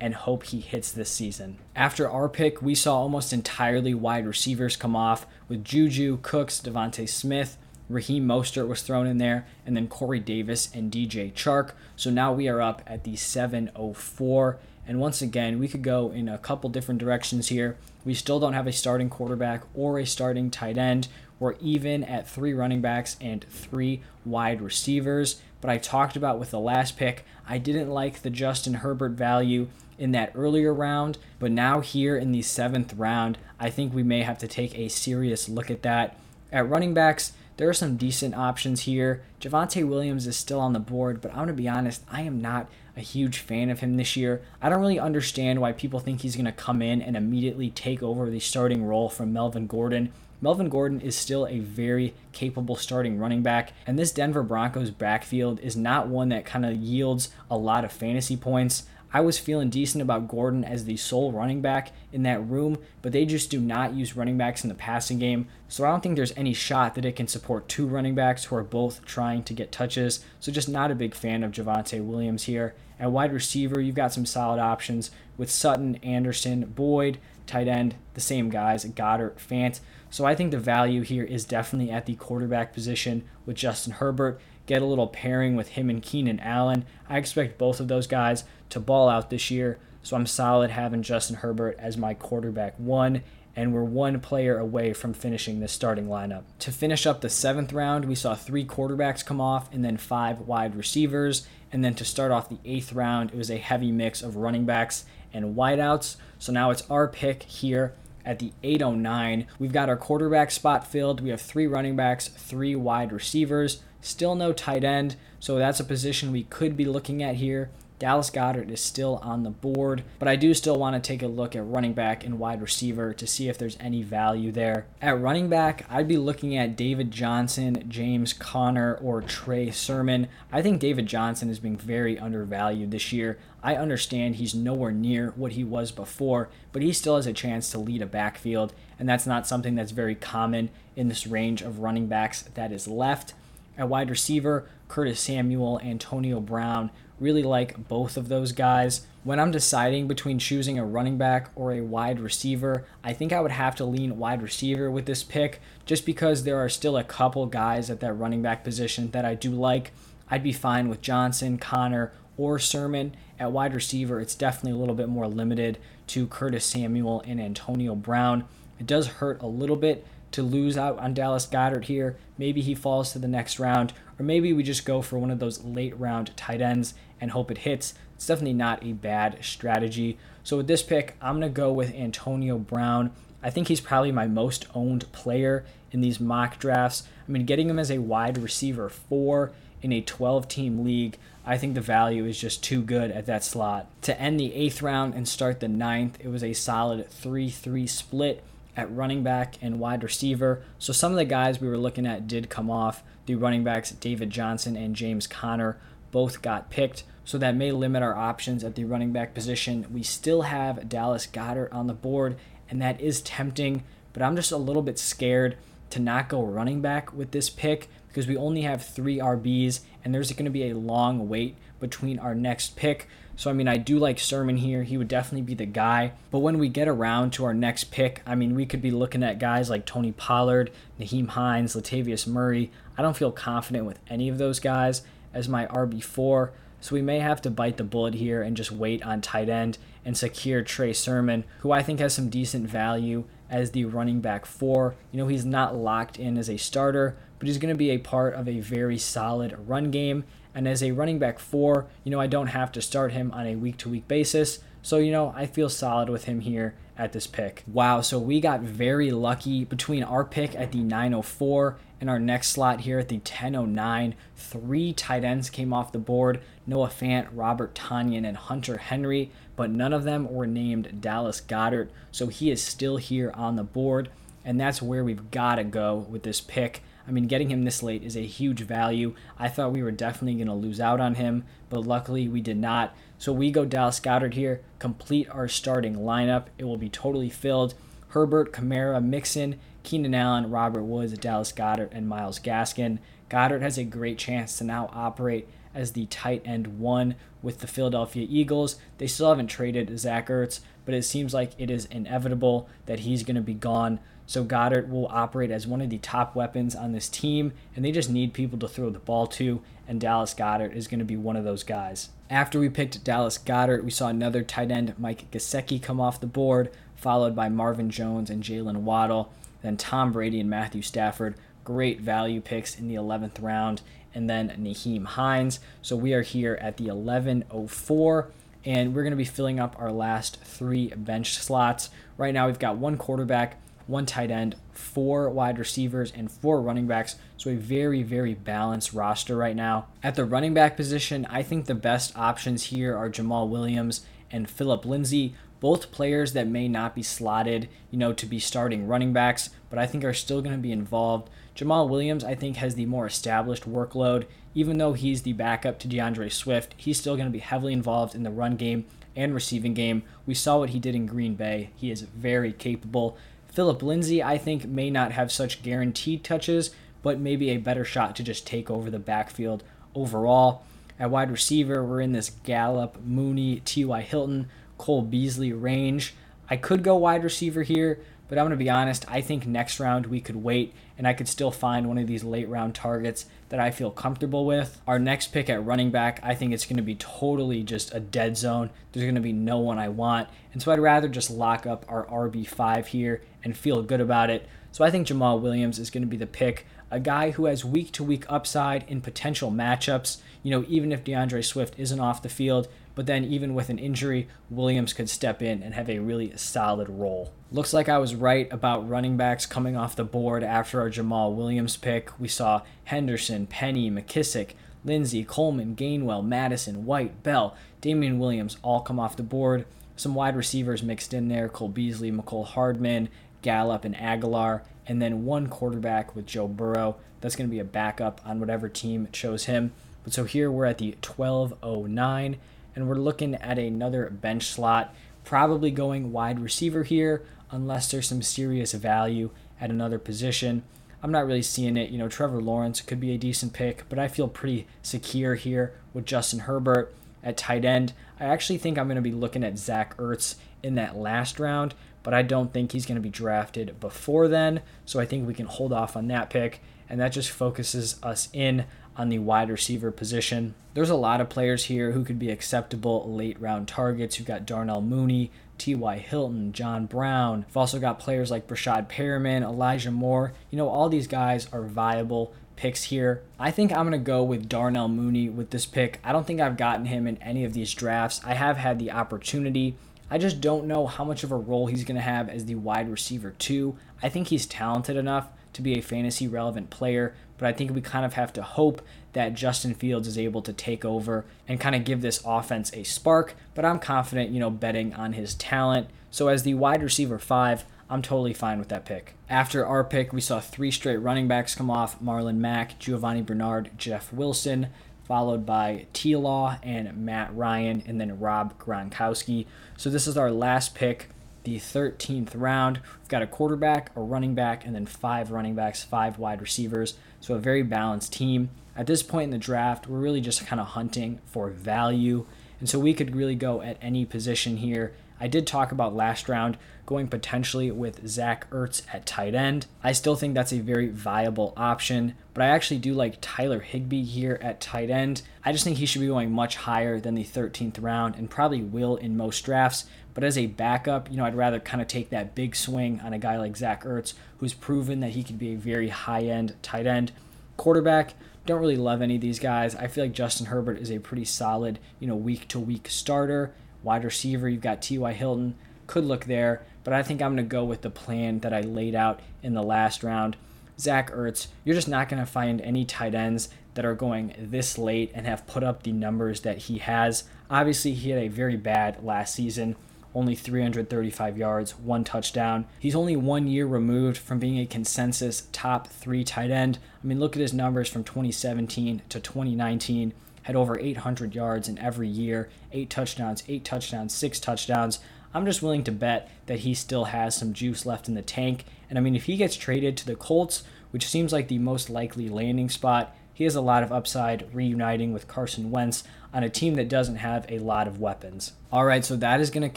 and 0.00 0.14
hope 0.14 0.44
he 0.44 0.60
hits 0.60 0.92
this 0.92 1.08
season. 1.08 1.56
After 1.74 2.10
our 2.10 2.28
pick, 2.28 2.60
we 2.60 2.74
saw 2.74 2.98
almost 2.98 3.32
entirely 3.32 3.94
wide 3.94 4.26
receivers 4.26 4.76
come 4.76 4.94
off 4.94 5.26
with 5.48 5.64
Juju, 5.64 6.18
Cooks, 6.20 6.60
DeVonta 6.60 7.08
Smith, 7.08 7.56
Raheem 7.88 8.26
Mostert 8.26 8.68
was 8.68 8.82
thrown 8.82 9.06
in 9.06 9.18
there, 9.18 9.46
and 9.64 9.76
then 9.76 9.88
Corey 9.88 10.20
Davis 10.20 10.68
and 10.74 10.90
DJ 10.90 11.32
Chark. 11.32 11.72
So 11.94 12.10
now 12.10 12.32
we 12.32 12.48
are 12.48 12.60
up 12.60 12.82
at 12.86 13.04
the 13.04 13.16
704. 13.16 14.58
And 14.88 15.00
once 15.00 15.20
again, 15.22 15.58
we 15.58 15.68
could 15.68 15.82
go 15.82 16.10
in 16.10 16.28
a 16.28 16.38
couple 16.38 16.70
different 16.70 17.00
directions 17.00 17.48
here. 17.48 17.76
We 18.04 18.14
still 18.14 18.38
don't 18.38 18.52
have 18.52 18.66
a 18.66 18.72
starting 18.72 19.10
quarterback 19.10 19.62
or 19.74 19.98
a 19.98 20.06
starting 20.06 20.50
tight 20.50 20.78
end. 20.78 21.08
We're 21.38 21.56
even 21.60 22.04
at 22.04 22.28
three 22.28 22.54
running 22.54 22.80
backs 22.80 23.16
and 23.20 23.44
three 23.50 24.02
wide 24.24 24.60
receivers. 24.60 25.40
But 25.60 25.70
I 25.70 25.78
talked 25.78 26.16
about 26.16 26.38
with 26.38 26.50
the 26.50 26.60
last 26.60 26.96
pick, 26.96 27.24
I 27.48 27.58
didn't 27.58 27.90
like 27.90 28.22
the 28.22 28.30
Justin 28.30 28.74
Herbert 28.74 29.12
value 29.12 29.68
in 29.98 30.12
that 30.12 30.32
earlier 30.34 30.72
round. 30.72 31.18
But 31.38 31.50
now, 31.50 31.80
here 31.80 32.16
in 32.16 32.32
the 32.32 32.42
seventh 32.42 32.94
round, 32.94 33.38
I 33.58 33.70
think 33.70 33.92
we 33.92 34.02
may 34.02 34.22
have 34.22 34.38
to 34.38 34.48
take 34.48 34.78
a 34.78 34.88
serious 34.88 35.48
look 35.48 35.70
at 35.70 35.82
that. 35.82 36.16
At 36.52 36.68
running 36.68 36.94
backs, 36.94 37.32
there 37.56 37.68
are 37.68 37.74
some 37.74 37.96
decent 37.96 38.34
options 38.34 38.82
here. 38.82 39.22
Javonte 39.40 39.86
Williams 39.86 40.26
is 40.26 40.36
still 40.36 40.60
on 40.60 40.72
the 40.72 40.78
board, 40.78 41.20
but 41.20 41.30
I'm 41.30 41.38
going 41.38 41.48
to 41.48 41.54
be 41.54 41.68
honest, 41.68 42.02
I 42.10 42.22
am 42.22 42.40
not 42.40 42.68
a 42.96 43.00
huge 43.00 43.38
fan 43.38 43.70
of 43.70 43.80
him 43.80 43.96
this 43.96 44.16
year. 44.16 44.42
I 44.60 44.68
don't 44.68 44.80
really 44.80 44.98
understand 44.98 45.60
why 45.60 45.72
people 45.72 46.00
think 46.00 46.20
he's 46.20 46.36
going 46.36 46.46
to 46.46 46.52
come 46.52 46.82
in 46.82 47.00
and 47.00 47.16
immediately 47.16 47.70
take 47.70 48.02
over 48.02 48.28
the 48.28 48.40
starting 48.40 48.84
role 48.84 49.08
from 49.08 49.32
Melvin 49.32 49.66
Gordon. 49.66 50.12
Melvin 50.40 50.68
Gordon 50.68 51.00
is 51.00 51.16
still 51.16 51.46
a 51.46 51.60
very 51.60 52.14
capable 52.32 52.76
starting 52.76 53.18
running 53.18 53.42
back, 53.42 53.72
and 53.86 53.98
this 53.98 54.12
Denver 54.12 54.42
Broncos 54.42 54.90
backfield 54.90 55.58
is 55.60 55.76
not 55.76 56.08
one 56.08 56.28
that 56.28 56.44
kind 56.44 56.66
of 56.66 56.76
yields 56.76 57.30
a 57.50 57.56
lot 57.56 57.86
of 57.86 57.92
fantasy 57.92 58.36
points. 58.36 58.84
I 59.16 59.20
was 59.20 59.38
feeling 59.38 59.70
decent 59.70 60.02
about 60.02 60.28
Gordon 60.28 60.62
as 60.62 60.84
the 60.84 60.98
sole 60.98 61.32
running 61.32 61.62
back 61.62 61.92
in 62.12 62.22
that 62.24 62.46
room, 62.46 62.76
but 63.00 63.12
they 63.12 63.24
just 63.24 63.48
do 63.48 63.58
not 63.58 63.94
use 63.94 64.14
running 64.14 64.36
backs 64.36 64.62
in 64.62 64.68
the 64.68 64.74
passing 64.74 65.18
game. 65.18 65.48
So 65.68 65.86
I 65.86 65.88
don't 65.88 66.02
think 66.02 66.16
there's 66.16 66.36
any 66.36 66.52
shot 66.52 66.94
that 66.94 67.06
it 67.06 67.16
can 67.16 67.26
support 67.26 67.66
two 67.66 67.86
running 67.86 68.14
backs 68.14 68.44
who 68.44 68.56
are 68.56 68.62
both 68.62 69.02
trying 69.06 69.42
to 69.44 69.54
get 69.54 69.72
touches. 69.72 70.22
So 70.38 70.52
just 70.52 70.68
not 70.68 70.90
a 70.90 70.94
big 70.94 71.14
fan 71.14 71.42
of 71.42 71.52
Javonte 71.52 72.04
Williams 72.04 72.42
here. 72.42 72.74
At 73.00 73.10
wide 73.10 73.32
receiver, 73.32 73.80
you've 73.80 73.94
got 73.94 74.12
some 74.12 74.26
solid 74.26 74.60
options 74.60 75.10
with 75.38 75.50
Sutton, 75.50 75.94
Anderson, 76.02 76.66
Boyd, 76.66 77.16
tight 77.46 77.68
end, 77.68 77.94
the 78.12 78.20
same 78.20 78.50
guys, 78.50 78.84
Goedert, 78.84 79.38
Fant. 79.38 79.80
So 80.10 80.26
I 80.26 80.34
think 80.34 80.50
the 80.50 80.58
value 80.58 81.00
here 81.00 81.24
is 81.24 81.46
definitely 81.46 81.90
at 81.90 82.04
the 82.04 82.16
quarterback 82.16 82.74
position 82.74 83.24
with 83.46 83.56
Justin 83.56 83.94
Herbert 83.94 84.38
get 84.66 84.82
a 84.82 84.86
little 84.86 85.06
pairing 85.06 85.56
with 85.56 85.68
him 85.70 85.88
and 85.88 86.02
Keenan 86.02 86.40
Allen. 86.40 86.84
I 87.08 87.18
expect 87.18 87.56
both 87.56 87.80
of 87.80 87.88
those 87.88 88.06
guys 88.06 88.44
to 88.70 88.80
ball 88.80 89.08
out 89.08 89.30
this 89.30 89.50
year, 89.50 89.78
so 90.02 90.16
I'm 90.16 90.26
solid 90.26 90.70
having 90.70 91.02
Justin 91.02 91.36
Herbert 91.36 91.76
as 91.78 91.96
my 91.96 92.14
quarterback 92.14 92.74
one, 92.78 93.22
and 93.56 93.72
we're 93.72 93.82
one 93.82 94.20
player 94.20 94.58
away 94.58 94.92
from 94.92 95.14
finishing 95.14 95.60
the 95.60 95.66
starting 95.66 96.06
lineup. 96.06 96.42
To 96.60 96.70
finish 96.70 97.06
up 97.06 97.22
the 97.22 97.30
seventh 97.30 97.72
round, 97.72 98.04
we 98.04 98.14
saw 98.14 98.34
three 98.34 98.64
quarterbacks 98.64 99.24
come 99.24 99.40
off 99.40 99.72
and 99.72 99.84
then 99.84 99.96
five 99.96 100.40
wide 100.40 100.76
receivers. 100.76 101.46
And 101.72 101.84
then 101.84 101.94
to 101.94 102.04
start 102.04 102.30
off 102.30 102.48
the 102.48 102.58
eighth 102.64 102.92
round, 102.92 103.30
it 103.30 103.36
was 103.36 103.50
a 103.50 103.56
heavy 103.56 103.90
mix 103.90 104.22
of 104.22 104.36
running 104.36 104.66
backs 104.66 105.06
and 105.32 105.56
wideouts. 105.56 106.16
So 106.38 106.52
now 106.52 106.70
it's 106.70 106.88
our 106.90 107.08
pick 107.08 107.42
here 107.44 107.94
at 108.26 108.38
the 108.38 108.52
809. 108.62 109.46
We've 109.58 109.72
got 109.72 109.88
our 109.88 109.96
quarterback 109.96 110.50
spot 110.50 110.86
filled. 110.86 111.20
We 111.20 111.30
have 111.30 111.40
three 111.40 111.66
running 111.66 111.96
backs, 111.96 112.28
three 112.28 112.76
wide 112.76 113.12
receivers. 113.12 113.82
Still 114.02 114.34
no 114.34 114.52
tight 114.52 114.84
end, 114.84 115.16
so 115.40 115.56
that's 115.56 115.80
a 115.80 115.84
position 115.84 116.30
we 116.30 116.44
could 116.44 116.76
be 116.76 116.84
looking 116.84 117.22
at 117.22 117.36
here. 117.36 117.70
Dallas 117.98 118.28
Goedert 118.28 118.70
is 118.70 118.80
still 118.80 119.16
on 119.22 119.42
the 119.42 119.50
board, 119.50 120.04
but 120.18 120.28
I 120.28 120.36
do 120.36 120.52
still 120.52 120.76
want 120.76 121.02
to 121.02 121.06
take 121.06 121.22
a 121.22 121.26
look 121.26 121.56
at 121.56 121.66
running 121.66 121.94
back 121.94 122.24
and 122.24 122.38
wide 122.38 122.60
receiver 122.60 123.14
to 123.14 123.26
see 123.26 123.48
if 123.48 123.56
there's 123.56 123.78
any 123.80 124.02
value 124.02 124.52
there. 124.52 124.86
At 125.00 125.18
running 125.18 125.48
back, 125.48 125.86
I'd 125.88 126.06
be 126.06 126.18
looking 126.18 126.56
at 126.58 126.76
David 126.76 127.10
Johnson, 127.10 127.84
James 127.88 128.34
Conner, 128.34 128.96
or 128.96 129.22
Trey 129.22 129.70
Sermon. 129.70 130.28
I 130.52 130.60
think 130.60 130.78
David 130.78 131.06
Johnson 131.06 131.48
is 131.48 131.58
being 131.58 131.78
very 131.78 132.18
undervalued 132.18 132.90
this 132.90 133.14
year. 133.14 133.38
I 133.62 133.76
understand 133.76 134.36
he's 134.36 134.54
nowhere 134.54 134.92
near 134.92 135.32
what 135.34 135.52
he 135.52 135.64
was 135.64 135.90
before, 135.90 136.50
but 136.72 136.82
he 136.82 136.92
still 136.92 137.16
has 137.16 137.26
a 137.26 137.32
chance 137.32 137.70
to 137.70 137.78
lead 137.78 138.02
a 138.02 138.06
backfield, 138.06 138.74
and 138.98 139.08
that's 139.08 139.26
not 139.26 139.46
something 139.46 139.74
that's 139.74 139.92
very 139.92 140.14
common 140.14 140.68
in 140.96 141.08
this 141.08 141.26
range 141.26 141.62
of 141.62 141.78
running 141.78 142.08
backs 142.08 142.42
that 142.42 142.72
is 142.72 142.86
left. 142.86 143.32
At 143.78 143.88
wide 143.88 144.10
receiver, 144.10 144.68
Curtis 144.88 145.20
Samuel, 145.20 145.80
Antonio 145.82 146.40
Brown, 146.40 146.90
really 147.18 147.42
like 147.42 147.88
both 147.88 148.16
of 148.16 148.28
those 148.28 148.52
guys. 148.52 149.06
When 149.24 149.40
I'm 149.40 149.50
deciding 149.50 150.06
between 150.06 150.38
choosing 150.38 150.78
a 150.78 150.84
running 150.84 151.18
back 151.18 151.50
or 151.54 151.72
a 151.72 151.80
wide 151.80 152.20
receiver, 152.20 152.84
I 153.02 153.12
think 153.12 153.32
I 153.32 153.40
would 153.40 153.52
have 153.52 153.74
to 153.76 153.84
lean 153.84 154.18
wide 154.18 154.42
receiver 154.42 154.90
with 154.90 155.06
this 155.06 155.24
pick 155.24 155.60
just 155.84 156.06
because 156.06 156.44
there 156.44 156.58
are 156.58 156.68
still 156.68 156.96
a 156.96 157.04
couple 157.04 157.46
guys 157.46 157.90
at 157.90 158.00
that 158.00 158.12
running 158.12 158.42
back 158.42 158.62
position 158.62 159.10
that 159.10 159.24
I 159.24 159.34
do 159.34 159.50
like. 159.50 159.92
I'd 160.28 160.42
be 160.42 160.52
fine 160.52 160.88
with 160.88 161.02
Johnson, 161.02 161.58
Conner, 161.58 162.12
or 162.36 162.58
Sermon. 162.58 163.16
At 163.38 163.52
wide 163.52 163.74
receiver, 163.74 164.20
it's 164.20 164.34
definitely 164.34 164.72
a 164.72 164.80
little 164.80 164.94
bit 164.94 165.08
more 165.08 165.28
limited 165.28 165.78
to 166.08 166.26
Curtis 166.26 166.64
Samuel 166.64 167.22
and 167.26 167.40
Antonio 167.40 167.94
Brown. 167.94 168.44
It 168.78 168.86
does 168.86 169.06
hurt 169.06 169.42
a 169.42 169.46
little 169.46 169.76
bit 169.76 170.06
to 170.32 170.42
lose 170.42 170.76
out 170.76 170.98
on 170.98 171.14
Dallas 171.14 171.46
Goedert 171.46 171.84
here. 171.84 172.16
Maybe 172.36 172.60
he 172.60 172.74
falls 172.74 173.12
to 173.12 173.18
the 173.18 173.28
next 173.28 173.58
round, 173.58 173.92
or 174.18 174.24
maybe 174.24 174.52
we 174.52 174.62
just 174.62 174.84
go 174.84 175.00
for 175.00 175.18
one 175.18 175.30
of 175.30 175.38
those 175.38 175.64
late 175.64 175.98
round 175.98 176.36
tight 176.36 176.60
ends 176.60 176.94
and 177.20 177.30
hope 177.30 177.50
it 177.50 177.58
hits. 177.58 177.94
It's 178.14 178.26
definitely 178.26 178.54
not 178.54 178.84
a 178.84 178.92
bad 178.92 179.38
strategy. 179.42 180.18
So 180.42 180.56
with 180.56 180.66
this 180.66 180.82
pick, 180.82 181.16
I'm 181.20 181.40
going 181.40 181.52
to 181.52 181.54
go 181.54 181.72
with 181.72 181.94
Antonio 181.94 182.58
Brown. 182.58 183.12
I 183.42 183.50
think 183.50 183.68
he's 183.68 183.80
probably 183.80 184.12
my 184.12 184.26
most 184.26 184.66
owned 184.74 185.10
player 185.12 185.64
in 185.92 186.00
these 186.00 186.20
mock 186.20 186.58
drafts. 186.58 187.04
I 187.26 187.32
mean, 187.32 187.46
getting 187.46 187.68
him 187.68 187.78
as 187.78 187.90
a 187.90 187.98
wide 187.98 188.38
receiver 188.38 188.88
four 188.88 189.52
in 189.82 189.92
a 189.92 190.00
12 190.00 190.48
team 190.48 190.84
league, 190.84 191.18
I 191.44 191.58
think 191.58 191.74
the 191.74 191.80
value 191.80 192.24
is 192.24 192.40
just 192.40 192.64
too 192.64 192.82
good 192.82 193.10
at 193.10 193.26
that 193.26 193.44
slot. 193.44 193.86
To 194.02 194.20
end 194.20 194.40
the 194.40 194.52
eighth 194.54 194.82
round 194.82 195.14
and 195.14 195.28
start 195.28 195.60
the 195.60 195.68
ninth, 195.68 196.18
it 196.20 196.28
was 196.28 196.42
a 196.42 196.52
solid 196.52 197.08
3 197.10 197.48
3 197.50 197.86
split 197.86 198.42
at 198.76 198.94
running 198.94 199.22
back 199.22 199.56
and 199.62 199.78
wide 199.78 200.02
receiver. 200.02 200.62
So 200.78 200.92
some 200.92 201.12
of 201.12 201.18
the 201.18 201.24
guys 201.24 201.60
we 201.60 201.68
were 201.68 201.78
looking 201.78 202.06
at 202.06 202.26
did 202.26 202.50
come 202.50 202.70
off. 202.70 203.02
The 203.26 203.36
running 203.36 203.64
backs, 203.64 203.90
David 203.90 204.30
Johnson 204.30 204.76
and 204.76 204.94
James 204.94 205.26
Conner, 205.26 205.78
both 206.10 206.42
got 206.42 206.70
picked. 206.70 207.04
So 207.24 207.38
that 207.38 207.56
may 207.56 207.72
limit 207.72 208.02
our 208.02 208.14
options 208.14 208.62
at 208.62 208.76
the 208.76 208.84
running 208.84 209.12
back 209.12 209.34
position. 209.34 209.86
We 209.92 210.02
still 210.02 210.42
have 210.42 210.88
Dallas 210.88 211.26
Goedert 211.26 211.72
on 211.72 211.88
the 211.88 211.92
board, 211.92 212.36
and 212.70 212.80
that 212.80 213.00
is 213.00 213.20
tempting, 213.20 213.82
but 214.12 214.22
I'm 214.22 214.36
just 214.36 214.52
a 214.52 214.56
little 214.56 214.82
bit 214.82 214.98
scared 214.98 215.56
to 215.90 216.00
not 216.00 216.28
go 216.28 216.42
running 216.42 216.80
back 216.80 217.12
with 217.12 217.32
this 217.32 217.50
pick 217.50 217.88
because 218.08 218.26
we 218.26 218.36
only 218.36 218.62
have 218.62 218.86
three 218.86 219.18
RBs, 219.18 219.80
and 220.04 220.14
there's 220.14 220.32
going 220.32 220.44
to 220.44 220.50
be 220.50 220.70
a 220.70 220.76
long 220.76 221.28
wait 221.28 221.56
between 221.80 222.18
our 222.18 222.34
next 222.34 222.76
pick. 222.76 223.08
So, 223.36 223.50
I 223.50 223.52
mean, 223.52 223.68
I 223.68 223.76
do 223.76 223.98
like 223.98 224.18
Sermon 224.18 224.56
here. 224.56 224.84
He 224.84 224.96
would 224.96 225.08
definitely 225.08 225.42
be 225.42 225.54
the 225.54 225.66
guy. 225.66 226.12
But 226.30 226.38
when 226.38 226.58
we 226.58 226.70
get 226.70 226.88
around 226.88 227.32
to 227.34 227.44
our 227.44 227.52
next 227.52 227.90
pick, 227.90 228.22
I 228.24 228.34
mean, 228.34 228.54
we 228.54 228.64
could 228.64 228.80
be 228.80 228.90
looking 228.90 229.22
at 229.22 229.38
guys 229.38 229.68
like 229.68 229.84
Tony 229.84 230.12
Pollard, 230.12 230.70
Nyheim 230.98 231.28
Hines, 231.28 231.76
Latavius 231.76 232.26
Murray. 232.26 232.70
I 232.96 233.02
don't 233.02 233.16
feel 233.16 233.32
confident 233.32 233.84
with 233.84 233.98
any 234.08 234.30
of 234.30 234.38
those 234.38 234.60
guys 234.60 235.02
as 235.36 235.48
my 235.48 235.66
RB4. 235.66 236.50
So 236.80 236.94
we 236.94 237.02
may 237.02 237.18
have 237.18 237.42
to 237.42 237.50
bite 237.50 237.76
the 237.76 237.84
bullet 237.84 238.14
here 238.14 238.42
and 238.42 238.56
just 238.56 238.72
wait 238.72 239.04
on 239.04 239.20
tight 239.20 239.48
end 239.48 239.78
and 240.04 240.16
secure 240.16 240.62
Trey 240.62 240.92
Sermon, 240.92 241.44
who 241.60 241.72
I 241.72 241.82
think 241.82 242.00
has 242.00 242.14
some 242.14 242.30
decent 242.30 242.68
value 242.68 243.24
as 243.50 243.70
the 243.70 243.84
running 243.84 244.20
back 244.20 244.46
four. 244.46 244.94
You 245.12 245.18
know, 245.18 245.28
he's 245.28 245.44
not 245.44 245.76
locked 245.76 246.18
in 246.18 246.38
as 246.38 246.48
a 246.48 246.56
starter, 246.56 247.16
but 247.38 247.48
he's 247.48 247.58
going 247.58 247.74
to 247.74 247.78
be 247.78 247.90
a 247.90 247.98
part 247.98 248.34
of 248.34 248.48
a 248.48 248.60
very 248.60 248.98
solid 248.98 249.56
run 249.66 249.90
game. 249.90 250.24
And 250.54 250.66
as 250.66 250.82
a 250.82 250.92
running 250.92 251.18
back 251.18 251.38
four, 251.38 251.86
you 252.02 252.10
know, 252.10 252.20
I 252.20 252.26
don't 252.26 252.48
have 252.48 252.72
to 252.72 252.82
start 252.82 253.12
him 253.12 253.30
on 253.32 253.46
a 253.46 253.56
week 253.56 253.76
to 253.78 253.90
week 253.90 254.08
basis. 254.08 254.60
So, 254.82 254.98
you 254.98 255.12
know, 255.12 255.34
I 255.36 255.46
feel 255.46 255.68
solid 255.68 256.08
with 256.08 256.24
him 256.24 256.40
here 256.40 256.74
at 256.96 257.12
this 257.12 257.26
pick. 257.26 257.62
Wow, 257.66 258.00
so 258.00 258.18
we 258.18 258.40
got 258.40 258.60
very 258.60 259.10
lucky 259.10 259.64
between 259.64 260.02
our 260.02 260.24
pick 260.24 260.54
at 260.54 260.72
the 260.72 260.78
904 260.78 261.76
and 262.00 262.10
our 262.10 262.18
next 262.18 262.48
slot 262.48 262.82
here 262.82 262.98
at 262.98 263.08
the 263.08 263.16
1009. 263.16 264.14
Three 264.36 264.92
tight 264.92 265.24
ends 265.24 265.50
came 265.50 265.72
off 265.72 265.92
the 265.92 265.98
board 265.98 266.40
Noah 266.66 266.88
Fant, 266.88 267.28
Robert 267.32 267.74
Tonyan, 267.74 268.26
and 268.26 268.36
Hunter 268.36 268.78
Henry, 268.78 269.30
but 269.54 269.70
none 269.70 269.92
of 269.92 270.04
them 270.04 270.30
were 270.32 270.46
named 270.46 271.00
Dallas 271.00 271.40
Goedert, 271.40 271.88
So 272.10 272.26
he 272.26 272.50
is 272.50 272.62
still 272.62 272.96
here 272.96 273.30
on 273.34 273.56
the 273.56 273.62
board, 273.62 274.10
and 274.44 274.60
that's 274.60 274.82
where 274.82 275.04
we've 275.04 275.30
got 275.30 275.56
to 275.56 275.64
go 275.64 275.94
with 275.94 276.22
this 276.22 276.40
pick. 276.40 276.82
I 277.08 277.12
mean, 277.12 277.28
getting 277.28 277.50
him 277.50 277.64
this 277.64 277.84
late 277.84 278.02
is 278.02 278.16
a 278.16 278.26
huge 278.26 278.62
value. 278.62 279.14
I 279.38 279.48
thought 279.48 279.72
we 279.72 279.82
were 279.82 279.92
definitely 279.92 280.34
going 280.34 280.48
to 280.48 280.54
lose 280.54 280.80
out 280.80 281.00
on 281.00 281.14
him, 281.14 281.44
but 281.70 281.86
luckily 281.86 282.28
we 282.28 282.40
did 282.40 282.56
not. 282.56 282.94
So 283.18 283.32
we 283.32 283.50
go 283.50 283.64
Dallas 283.64 284.00
Goedert 284.00 284.34
here, 284.34 284.60
complete 284.80 285.28
our 285.30 285.46
starting 285.46 285.96
lineup. 285.96 286.46
It 286.58 286.64
will 286.64 286.76
be 286.76 286.88
totally 286.88 287.30
filled. 287.30 287.74
Herbert, 288.08 288.52
Kamara, 288.52 289.02
Mixon, 289.02 289.58
Keenan 289.86 290.14
Allen, 290.14 290.50
Robert 290.50 290.82
Woods, 290.82 291.16
Dallas 291.16 291.52
Goedert, 291.52 291.92
and 291.92 292.08
Myles 292.08 292.40
Gaskin. 292.40 292.98
Goedert 293.30 293.62
has 293.62 293.78
a 293.78 293.84
great 293.84 294.18
chance 294.18 294.58
to 294.58 294.64
now 294.64 294.90
operate 294.92 295.48
as 295.74 295.92
the 295.92 296.06
tight 296.06 296.42
end 296.44 296.78
one 296.78 297.14
with 297.40 297.60
the 297.60 297.68
Philadelphia 297.68 298.26
Eagles. 298.28 298.76
They 298.98 299.06
still 299.06 299.28
haven't 299.28 299.46
traded 299.46 299.96
Zach 299.98 300.26
Ertz, 300.26 300.58
but 300.84 300.94
it 300.94 301.04
seems 301.04 301.32
like 301.32 301.52
it 301.56 301.70
is 301.70 301.84
inevitable 301.86 302.68
that 302.86 303.00
he's 303.00 303.22
going 303.22 303.36
to 303.36 303.40
be 303.40 303.54
gone. 303.54 304.00
So 304.26 304.42
Goedert 304.42 304.88
will 304.88 305.06
operate 305.06 305.52
as 305.52 305.68
one 305.68 305.80
of 305.80 305.88
the 305.88 305.98
top 305.98 306.34
weapons 306.34 306.74
on 306.74 306.90
this 306.90 307.08
team, 307.08 307.52
and 307.76 307.84
they 307.84 307.92
just 307.92 308.10
need 308.10 308.34
people 308.34 308.58
to 308.58 308.68
throw 308.68 308.90
the 308.90 308.98
ball 308.98 309.28
to, 309.28 309.62
and 309.86 310.00
Dallas 310.00 310.34
Goedert 310.34 310.74
is 310.74 310.88
going 310.88 310.98
to 310.98 311.04
be 311.04 311.16
one 311.16 311.36
of 311.36 311.44
those 311.44 311.62
guys. 311.62 312.08
After 312.28 312.58
we 312.58 312.68
picked 312.68 313.04
Dallas 313.04 313.38
Goedert, 313.38 313.84
we 313.84 313.92
saw 313.92 314.08
another 314.08 314.42
tight 314.42 314.72
end, 314.72 314.94
Mike 314.98 315.30
Gesicki, 315.30 315.80
come 315.80 316.00
off 316.00 316.20
the 316.20 316.26
board, 316.26 316.72
followed 316.96 317.36
by 317.36 317.48
Marvin 317.48 317.88
Jones 317.88 318.30
and 318.30 318.42
Jaylen 318.42 318.78
Waddle. 318.78 319.32
Then 319.62 319.76
Tom 319.76 320.12
Brady 320.12 320.40
and 320.40 320.50
Matthew 320.50 320.82
Stafford, 320.82 321.34
great 321.64 322.00
value 322.00 322.40
picks 322.40 322.78
in 322.78 322.88
the 322.88 322.94
11th 322.94 323.42
round. 323.42 323.82
And 324.14 324.30
then 324.30 324.48
Nyheim 324.58 325.04
Hines. 325.04 325.60
So 325.82 325.94
we 325.94 326.14
are 326.14 326.22
here 326.22 326.58
at 326.60 326.78
the 326.78 326.84
1104 326.84 328.30
and 328.66 328.94
we're 328.94 329.02
going 329.02 329.12
to 329.12 329.16
be 329.16 329.24
filling 329.24 329.60
up 329.60 329.76
our 329.78 329.92
last 329.92 330.40
three 330.42 330.88
bench 330.88 331.38
slots. 331.38 331.88
Right 332.18 332.34
now, 332.34 332.46
we've 332.46 332.58
got 332.58 332.76
one 332.76 332.98
quarterback, 332.98 333.60
one 333.86 334.06
tight 334.06 334.32
end, 334.32 334.56
four 334.72 335.30
wide 335.30 335.58
receivers, 335.58 336.12
and 336.12 336.30
four 336.30 336.60
running 336.60 336.88
backs. 336.88 337.14
So, 337.36 337.50
a 337.50 337.54
very, 337.54 338.02
very 338.02 338.34
balanced 338.34 338.92
roster 338.92 339.36
right 339.36 339.54
now. 339.54 339.86
At 340.02 340.16
the 340.16 340.24
running 340.24 340.52
back 340.52 340.76
position, 340.76 341.26
I 341.30 341.44
think 341.44 341.66
the 341.66 341.76
best 341.76 342.18
options 342.18 342.64
here 342.64 342.96
are 342.96 343.08
Jamaal 343.08 343.48
Williams 343.48 344.04
and 344.30 344.48
Phillip 344.48 344.84
Lindsay. 344.84 345.34
Both 345.58 345.90
players 345.90 346.32
that 346.34 346.46
may 346.46 346.68
not 346.68 346.94
be 346.94 347.02
slotted, 347.02 347.68
you 347.90 347.98
know, 347.98 348.12
to 348.12 348.26
be 348.26 348.38
starting 348.38 348.86
running 348.86 349.12
backs, 349.12 349.50
but 349.70 349.78
I 349.78 349.86
think 349.86 350.04
are 350.04 350.12
still 350.12 350.42
going 350.42 350.54
to 350.54 350.62
be 350.62 350.72
involved. 350.72 351.30
Jamaal 351.56 351.88
Williams, 351.88 352.22
I 352.22 352.34
think, 352.34 352.56
has 352.56 352.74
the 352.74 352.86
more 352.86 353.06
established 353.06 353.68
workload. 353.68 354.26
Even 354.54 354.78
though 354.78 354.92
he's 354.92 355.22
the 355.22 355.32
backup 355.32 355.78
to 355.80 355.88
D'Andre 355.88 356.28
Swift, 356.28 356.74
he's 356.76 356.98
still 356.98 357.16
going 357.16 357.26
to 357.26 357.32
be 357.32 357.38
heavily 357.38 357.72
involved 357.72 358.14
in 358.14 358.22
the 358.22 358.30
run 358.30 358.56
game 358.56 358.84
and 359.16 359.34
receiving 359.34 359.72
game. 359.72 360.02
We 360.26 360.34
saw 360.34 360.58
what 360.58 360.70
he 360.70 360.78
did 360.78 360.94
in 360.94 361.06
Green 361.06 361.34
Bay. 361.34 361.70
He 361.74 361.90
is 361.90 362.02
very 362.02 362.52
capable. 362.52 363.16
Phillip 363.48 363.82
Lindsay, 363.82 364.22
I 364.22 364.36
think, 364.36 364.66
may 364.66 364.90
not 364.90 365.12
have 365.12 365.32
such 365.32 365.62
guaranteed 365.62 366.22
touches, 366.22 366.72
but 367.02 367.18
maybe 367.18 367.50
a 367.50 367.56
better 367.56 367.84
shot 367.84 368.14
to 368.16 368.22
just 368.22 368.46
take 368.46 368.70
over 368.70 368.90
the 368.90 368.98
backfield 368.98 369.64
overall. 369.94 370.62
At 370.98 371.10
wide 371.10 371.30
receiver, 371.30 371.84
we're 371.84 372.00
in 372.00 372.12
this 372.12 372.30
Gallup, 372.30 373.02
Mooney, 373.04 373.60
T.Y. 373.60 374.00
Hilton, 374.00 374.48
Cole 374.78 375.02
Beasley 375.02 375.52
range. 375.52 376.14
I 376.48 376.56
could 376.56 376.82
go 376.82 376.96
wide 376.96 377.22
receiver 377.22 377.62
here, 377.62 378.00
but 378.28 378.38
I'm 378.38 378.44
going 378.44 378.58
to 378.58 378.64
be 378.64 378.70
honest. 378.70 379.04
I 379.08 379.20
think 379.20 379.46
next 379.46 379.78
round 379.78 380.06
we 380.06 380.20
could 380.20 380.36
wait 380.36 380.74
and 380.96 381.06
I 381.06 381.12
could 381.12 381.28
still 381.28 381.50
find 381.50 381.86
one 381.86 381.98
of 381.98 382.06
these 382.06 382.24
late 382.24 382.48
round 382.48 382.74
targets 382.74 383.26
that 383.50 383.60
I 383.60 383.70
feel 383.70 383.90
comfortable 383.90 384.46
with. 384.46 384.80
Our 384.86 384.98
next 384.98 385.28
pick 385.28 385.50
at 385.50 385.64
running 385.64 385.90
back, 385.90 386.20
I 386.22 386.34
think 386.34 386.52
it's 386.52 386.64
going 386.64 386.78
to 386.78 386.82
be 386.82 386.94
totally 386.94 387.62
just 387.62 387.94
a 387.94 388.00
dead 388.00 388.36
zone. 388.36 388.70
There's 388.92 389.04
going 389.04 389.14
to 389.16 389.20
be 389.20 389.32
no 389.32 389.58
one 389.58 389.78
I 389.78 389.88
want. 389.88 390.28
And 390.52 390.62
so 390.62 390.72
I'd 390.72 390.78
rather 390.78 391.08
just 391.08 391.30
lock 391.30 391.66
up 391.66 391.84
our 391.88 392.06
RB5 392.06 392.86
here 392.86 393.22
and 393.44 393.56
feel 393.56 393.82
good 393.82 394.00
about 394.00 394.30
it. 394.30 394.48
So 394.72 394.84
I 394.84 394.90
think 394.90 395.06
Jamaal 395.06 395.40
Williams 395.40 395.78
is 395.78 395.90
going 395.90 396.02
to 396.02 396.08
be 396.08 396.16
the 396.16 396.26
pick, 396.26 396.66
a 396.90 397.00
guy 397.00 397.32
who 397.32 397.46
has 397.46 397.64
week 397.64 397.92
to 397.92 398.04
week 398.04 398.24
upside 398.28 398.84
in 398.88 399.00
potential 399.00 399.50
matchups. 399.50 400.18
You 400.42 400.50
know, 400.52 400.64
even 400.68 400.92
if 400.92 401.04
D'Andre 401.04 401.42
Swift 401.42 401.74
isn't 401.78 402.00
off 402.00 402.22
the 402.22 402.28
field, 402.28 402.68
but 402.94 403.06
then 403.06 403.24
even 403.24 403.54
with 403.54 403.68
an 403.68 403.78
injury, 403.78 404.28
Williams 404.48 404.92
could 404.92 405.10
step 405.10 405.42
in 405.42 405.62
and 405.62 405.74
have 405.74 405.90
a 405.90 405.98
really 405.98 406.36
solid 406.36 406.88
role. 406.88 407.32
Looks 407.52 407.74
like 407.74 407.88
I 407.88 407.98
was 407.98 408.14
right 408.14 408.50
about 408.52 408.88
running 408.88 409.16
backs 409.16 409.46
coming 409.46 409.76
off 409.76 409.96
the 409.96 410.04
board 410.04 410.42
after 410.42 410.80
our 410.80 410.90
Jamaal 410.90 411.34
Williams 411.34 411.76
pick. 411.76 412.10
We 412.18 412.28
saw 412.28 412.62
Henderson, 412.84 413.46
Penny, 413.46 413.90
McKissic, 413.90 414.52
Lindsay, 414.84 415.24
Coleman, 415.24 415.76
Gainwell, 415.76 416.24
Madison, 416.24 416.86
White, 416.86 417.22
Bell, 417.22 417.56
Damien 417.80 418.18
Williams 418.18 418.56
all 418.62 418.80
come 418.80 418.98
off 418.98 419.16
the 419.16 419.22
board. 419.22 419.66
Some 419.96 420.14
wide 420.14 420.36
receivers 420.36 420.82
mixed 420.82 421.12
in 421.12 421.28
there 421.28 421.48
Cole 421.48 421.68
Beasley, 421.68 422.10
Mecole 422.10 422.46
Hardman, 422.46 423.08
Gallup, 423.42 423.84
and 423.84 423.94
Agholor. 423.96 424.62
And 424.86 425.02
then 425.02 425.24
one 425.24 425.48
quarterback 425.48 426.14
with 426.14 426.26
Joe 426.26 426.46
Burrow. 426.46 426.96
That's 427.20 427.36
going 427.36 427.48
to 427.48 427.54
be 427.54 427.60
a 427.60 427.64
backup 427.64 428.20
on 428.24 428.40
whatever 428.40 428.68
team 428.68 429.08
chose 429.12 429.46
him. 429.46 429.72
But 430.04 430.12
so 430.12 430.24
here 430.24 430.50
we're 430.50 430.66
at 430.66 430.78
the 430.78 430.96
1209 431.04 432.36
and 432.76 432.88
we're 432.88 432.94
looking 432.94 433.34
at 433.34 433.58
another 433.58 434.10
bench 434.10 434.46
slot, 434.46 434.94
probably 435.24 435.70
going 435.70 436.12
wide 436.12 436.38
receiver 436.38 436.84
here, 436.84 437.24
unless 437.50 437.90
there's 437.90 438.06
some 438.06 438.22
serious 438.22 438.72
value 438.72 439.30
at 439.60 439.70
another 439.70 439.98
position. 439.98 440.62
I'm 441.02 441.10
not 441.10 441.26
really 441.26 441.42
seeing 441.42 441.76
it. 441.76 441.90
You 441.90 441.98
know, 441.98 442.08
Trevor 442.08 442.40
Lawrence 442.40 442.80
could 442.80 443.00
be 443.00 443.12
a 443.12 443.18
decent 443.18 443.52
pick, 443.52 443.88
but 443.88 443.98
I 443.98 444.08
feel 444.08 444.28
pretty 444.28 444.66
secure 444.82 445.34
here 445.34 445.74
with 445.92 446.04
Justin 446.04 446.40
Herbert 446.40 446.94
at 447.22 447.36
tight 447.36 447.64
end. 447.64 447.92
I 448.20 448.24
actually 448.24 448.58
think 448.58 448.78
I'm 448.78 448.86
going 448.86 448.96
to 448.96 449.02
be 449.02 449.12
looking 449.12 449.44
at 449.44 449.58
Zach 449.58 449.96
Ertz 449.96 450.36
in 450.62 450.74
that 450.76 450.96
last 450.96 451.38
round, 451.40 451.74
but 452.06 452.14
I 452.14 452.22
don't 452.22 452.52
think 452.52 452.70
he's 452.70 452.86
going 452.86 452.94
to 452.94 453.02
be 453.02 453.10
drafted 453.10 453.80
before 453.80 454.28
then. 454.28 454.62
So 454.84 455.00
I 455.00 455.06
think 455.06 455.26
we 455.26 455.34
can 455.34 455.46
hold 455.46 455.72
off 455.72 455.96
on 455.96 456.06
that 456.06 456.30
pick, 456.30 456.60
and 456.88 457.00
that 457.00 457.08
just 457.08 457.30
focuses 457.30 457.98
us 458.00 458.28
in 458.32 458.64
on 458.96 459.08
the 459.08 459.18
wide 459.18 459.50
receiver 459.50 459.90
position. 459.90 460.54
There's 460.74 460.88
a 460.88 460.94
lot 460.94 461.20
of 461.20 461.28
players 461.28 461.64
here 461.64 461.90
who 461.90 462.04
could 462.04 462.20
be 462.20 462.30
acceptable 462.30 463.12
late 463.12 463.40
round 463.40 463.66
targets. 463.66 464.20
You've 464.20 464.28
got 464.28 464.46
Darnell 464.46 464.82
Mooney, 464.82 465.32
T.Y. 465.58 465.98
Hilton, 465.98 466.52
John 466.52 466.86
Brown. 466.86 467.44
You've 467.48 467.56
also 467.56 467.80
got 467.80 467.98
players 467.98 468.30
like 468.30 468.46
Breshad 468.46 468.88
Perriman, 468.88 469.42
Elijah 469.42 469.90
Moore. 469.90 470.32
You 470.52 470.58
know, 470.58 470.68
all 470.68 470.88
these 470.88 471.08
guys 471.08 471.48
are 471.52 471.62
viable 471.62 472.32
picks 472.54 472.84
here. 472.84 473.24
I 473.36 473.50
think 473.50 473.72
I'm 473.72 473.88
going 473.88 473.90
to 473.90 473.98
go 473.98 474.22
with 474.22 474.48
Darnell 474.48 474.86
Mooney 474.86 475.28
with 475.28 475.50
this 475.50 475.66
pick. 475.66 475.98
I 476.04 476.12
don't 476.12 476.24
think 476.24 476.40
I've 476.40 476.56
gotten 476.56 476.86
him 476.86 477.08
in 477.08 477.16
any 477.16 477.44
of 477.44 477.52
these 477.52 477.74
drafts. 477.74 478.20
I 478.24 478.34
have 478.34 478.58
had 478.58 478.78
the 478.78 478.92
opportunity. 478.92 479.76
I 480.10 480.18
just 480.18 480.40
don't 480.40 480.66
know 480.66 480.86
how 480.86 481.04
much 481.04 481.24
of 481.24 481.32
a 481.32 481.36
role 481.36 481.66
he's 481.66 481.84
going 481.84 481.96
to 481.96 482.02
have 482.02 482.28
as 482.28 482.44
the 482.44 482.54
wide 482.54 482.88
receiver, 482.88 483.32
too. 483.38 483.76
I 484.02 484.08
think 484.08 484.28
he's 484.28 484.46
talented 484.46 484.96
enough 484.96 485.28
to 485.54 485.62
be 485.62 485.78
a 485.78 485.82
fantasy 485.82 486.28
relevant 486.28 486.70
player, 486.70 487.14
but 487.38 487.48
I 487.48 487.52
think 487.52 487.74
we 487.74 487.80
kind 487.80 488.04
of 488.04 488.14
have 488.14 488.32
to 488.34 488.42
hope 488.42 488.82
that 489.14 489.34
Justin 489.34 489.74
Fields 489.74 490.06
is 490.06 490.18
able 490.18 490.42
to 490.42 490.52
take 490.52 490.84
over 490.84 491.24
and 491.48 491.58
kind 491.58 491.74
of 491.74 491.84
give 491.84 492.02
this 492.02 492.22
offense 492.24 492.70
a 492.74 492.84
spark. 492.84 493.34
But 493.54 493.64
I'm 493.64 493.78
confident, 493.78 494.30
you 494.30 494.38
know, 494.38 494.50
betting 494.50 494.94
on 494.94 495.14
his 495.14 495.34
talent. 495.34 495.88
So 496.10 496.28
as 496.28 496.42
the 496.42 496.54
wide 496.54 496.82
receiver 496.82 497.18
five, 497.18 497.64
I'm 497.88 498.02
totally 498.02 498.34
fine 498.34 498.58
with 498.58 498.68
that 498.68 498.84
pick. 498.84 499.14
After 499.28 499.64
our 499.64 499.84
pick, 499.84 500.12
we 500.12 500.20
saw 500.20 500.40
three 500.40 500.70
straight 500.70 500.96
running 500.98 501.28
backs 501.28 501.54
come 501.54 501.70
off 501.70 502.00
Marlon 502.00 502.36
Mack, 502.36 502.78
Giovani 502.78 503.22
Bernard, 503.22 503.70
Jeff 503.78 504.12
Wilson, 504.12 504.68
followed 505.06 505.46
by 505.46 505.86
T 505.92 506.16
Law 506.16 506.58
and 506.62 506.96
Matt 506.96 507.34
Ryan, 507.34 507.82
and 507.86 508.00
then 508.00 508.18
Rob 508.18 508.58
Gronkowski. 508.58 509.46
So 509.76 509.90
this 509.90 510.06
is 510.06 510.16
our 510.16 510.30
last 510.30 510.74
pick 510.74 511.08
the 511.44 511.56
13th 511.56 512.32
round. 512.34 512.80
We've 513.00 513.08
got 513.08 513.22
a 513.22 513.26
quarterback, 513.26 513.94
a 513.94 514.00
running 514.00 514.34
back, 514.34 514.66
and 514.66 514.74
then 514.74 514.84
five 514.84 515.30
running 515.30 515.54
backs, 515.54 515.84
five 515.84 516.18
wide 516.18 516.42
receivers. 516.42 516.94
So 517.20 517.34
a 517.34 517.38
very 517.38 517.62
balanced 517.62 518.12
team. 518.12 518.50
At 518.74 518.88
this 518.88 519.04
point 519.04 519.24
in 519.24 519.30
the 519.30 519.38
draft, 519.38 519.86
we're 519.86 520.00
really 520.00 520.20
just 520.20 520.44
kind 520.44 520.60
of 520.60 520.66
hunting 520.68 521.20
for 521.24 521.48
value. 521.50 522.26
And 522.58 522.68
so 522.68 522.80
we 522.80 522.94
could 522.94 523.14
really 523.14 523.36
go 523.36 523.62
at 523.62 523.78
any 523.80 524.04
position 524.04 524.56
here. 524.56 524.92
I 525.20 525.28
did 525.28 525.46
talk 525.46 525.72
about 525.72 525.94
last 525.94 526.28
round 526.28 526.58
going 526.84 527.08
potentially 527.08 527.70
with 527.70 528.06
Zach 528.06 528.48
Ertz 528.50 528.82
at 528.92 529.06
tight 529.06 529.34
end. 529.34 529.66
I 529.82 529.92
still 529.92 530.14
think 530.14 530.34
that's 530.34 530.52
a 530.52 530.60
very 530.60 530.88
viable 530.88 531.52
option, 531.56 532.14
but 532.32 532.44
I 532.44 532.48
actually 532.48 532.78
do 532.78 532.94
like 532.94 533.18
Tyler 533.20 533.60
Higbee 533.60 534.04
here 534.04 534.38
at 534.40 534.60
tight 534.60 534.88
end. 534.88 535.22
I 535.44 535.52
just 535.52 535.64
think 535.64 535.78
he 535.78 535.86
should 535.86 536.00
be 536.00 536.06
going 536.06 536.30
much 536.30 536.56
higher 536.56 537.00
than 537.00 537.14
the 537.14 537.24
13th 537.24 537.82
round 537.82 538.14
and 538.14 538.30
probably 538.30 538.62
will 538.62 538.96
in 538.96 539.16
most 539.16 539.44
drafts. 539.44 539.86
But 540.14 540.24
as 540.24 540.38
a 540.38 540.46
backup, 540.46 541.10
you 541.10 541.16
know, 541.16 541.24
I'd 541.24 541.34
rather 541.34 541.60
kind 541.60 541.82
of 541.82 541.88
take 541.88 542.10
that 542.10 542.34
big 542.34 542.56
swing 542.56 543.00
on 543.04 543.12
a 543.12 543.18
guy 543.18 543.36
like 543.36 543.56
Zach 543.56 543.84
Ertz, 543.84 544.14
who's 544.38 544.54
proven 544.54 545.00
that 545.00 545.10
he 545.10 545.22
could 545.22 545.38
be 545.38 545.52
a 545.52 545.58
very 545.58 545.88
high 545.88 546.22
end 546.22 546.54
tight 546.62 546.86
end. 546.86 547.12
Quarterback, 547.56 548.14
don't 548.46 548.60
really 548.60 548.76
love 548.76 549.02
any 549.02 549.16
of 549.16 549.20
these 549.20 549.40
guys. 549.40 549.74
I 549.74 549.88
feel 549.88 550.04
like 550.04 550.12
Justin 550.12 550.46
Herbert 550.46 550.78
is 550.78 550.90
a 550.90 551.00
pretty 551.00 551.24
solid, 551.24 551.80
you 551.98 552.06
know, 552.06 552.14
week 552.14 552.46
to 552.48 552.60
week 552.60 552.88
starter. 552.88 553.52
Wide 553.82 554.04
receiver, 554.04 554.48
you've 554.48 554.62
got 554.62 554.82
T.Y. 554.82 555.12
Hilton, 555.12 555.56
could 555.86 556.04
look 556.04 556.24
there, 556.24 556.62
but 556.84 556.92
I 556.92 557.02
think 557.02 557.22
I'm 557.22 557.34
going 557.34 557.48
to 557.48 557.48
go 557.48 557.64
with 557.64 557.82
the 557.82 557.90
plan 557.90 558.40
that 558.40 558.52
I 558.52 558.60
laid 558.60 558.94
out 558.94 559.20
in 559.42 559.54
the 559.54 559.62
last 559.62 560.02
round. 560.02 560.36
Zach 560.78 561.10
Ertz, 561.12 561.48
you're 561.64 561.74
just 561.74 561.88
not 561.88 562.08
going 562.08 562.20
to 562.20 562.30
find 562.30 562.60
any 562.60 562.84
tight 562.84 563.14
ends 563.14 563.48
that 563.74 563.84
are 563.84 563.94
going 563.94 564.34
this 564.38 564.76
late 564.78 565.10
and 565.14 565.26
have 565.26 565.46
put 565.46 565.62
up 565.62 565.82
the 565.82 565.92
numbers 565.92 566.40
that 566.40 566.58
he 566.58 566.78
has. 566.78 567.24
Obviously, 567.50 567.92
he 567.92 568.10
had 568.10 568.22
a 568.22 568.28
very 568.28 568.56
bad 568.56 569.02
last 569.02 569.34
season, 569.34 569.76
only 570.14 570.34
335 570.34 571.38
yards, 571.38 571.78
one 571.78 572.04
touchdown. 572.04 572.66
He's 572.78 572.94
only 572.94 573.16
one 573.16 573.46
year 573.46 573.66
removed 573.66 574.16
from 574.18 574.38
being 574.38 574.58
a 574.58 574.66
consensus 574.66 575.48
top 575.52 575.88
three 575.88 576.24
tight 576.24 576.50
end. 576.50 576.78
I 577.02 577.06
mean, 577.06 577.20
look 577.20 577.36
at 577.36 577.42
his 577.42 577.52
numbers 577.52 577.88
from 577.88 578.04
2017 578.04 579.02
to 579.08 579.20
2019 579.20 580.12
had 580.46 580.54
over 580.54 580.78
800 580.78 581.34
yards 581.34 581.68
in 581.68 581.76
every 581.76 582.06
year, 582.06 582.48
eight 582.70 582.88
touchdowns, 582.88 583.42
eight 583.48 583.64
touchdowns, 583.64 584.14
six 584.14 584.38
touchdowns. 584.38 585.00
I'm 585.34 585.44
just 585.44 585.60
willing 585.60 585.82
to 585.82 585.90
bet 585.90 586.30
that 586.46 586.60
he 586.60 586.72
still 586.72 587.06
has 587.06 587.34
some 587.34 587.52
juice 587.52 587.84
left 587.84 588.06
in 588.06 588.14
the 588.14 588.22
tank. 588.22 588.64
And 588.88 588.96
I 588.96 589.02
mean, 589.02 589.16
if 589.16 589.24
he 589.24 589.36
gets 589.36 589.56
traded 589.56 589.96
to 589.96 590.06
the 590.06 590.14
Colts, 590.14 590.62
which 590.92 591.08
seems 591.08 591.32
like 591.32 591.48
the 591.48 591.58
most 591.58 591.90
likely 591.90 592.28
landing 592.28 592.68
spot, 592.68 593.12
he 593.34 593.42
has 593.42 593.56
a 593.56 593.60
lot 593.60 593.82
of 593.82 593.90
upside 593.90 594.46
reuniting 594.54 595.12
with 595.12 595.26
Carson 595.26 595.72
Wentz 595.72 596.04
on 596.32 596.44
a 596.44 596.48
team 596.48 596.76
that 596.76 596.88
doesn't 596.88 597.16
have 597.16 597.44
a 597.48 597.58
lot 597.58 597.88
of 597.88 597.98
weapons. 597.98 598.52
All 598.70 598.84
right, 598.84 599.04
so 599.04 599.16
that 599.16 599.40
is 599.40 599.50
going 599.50 599.68
to 599.68 599.76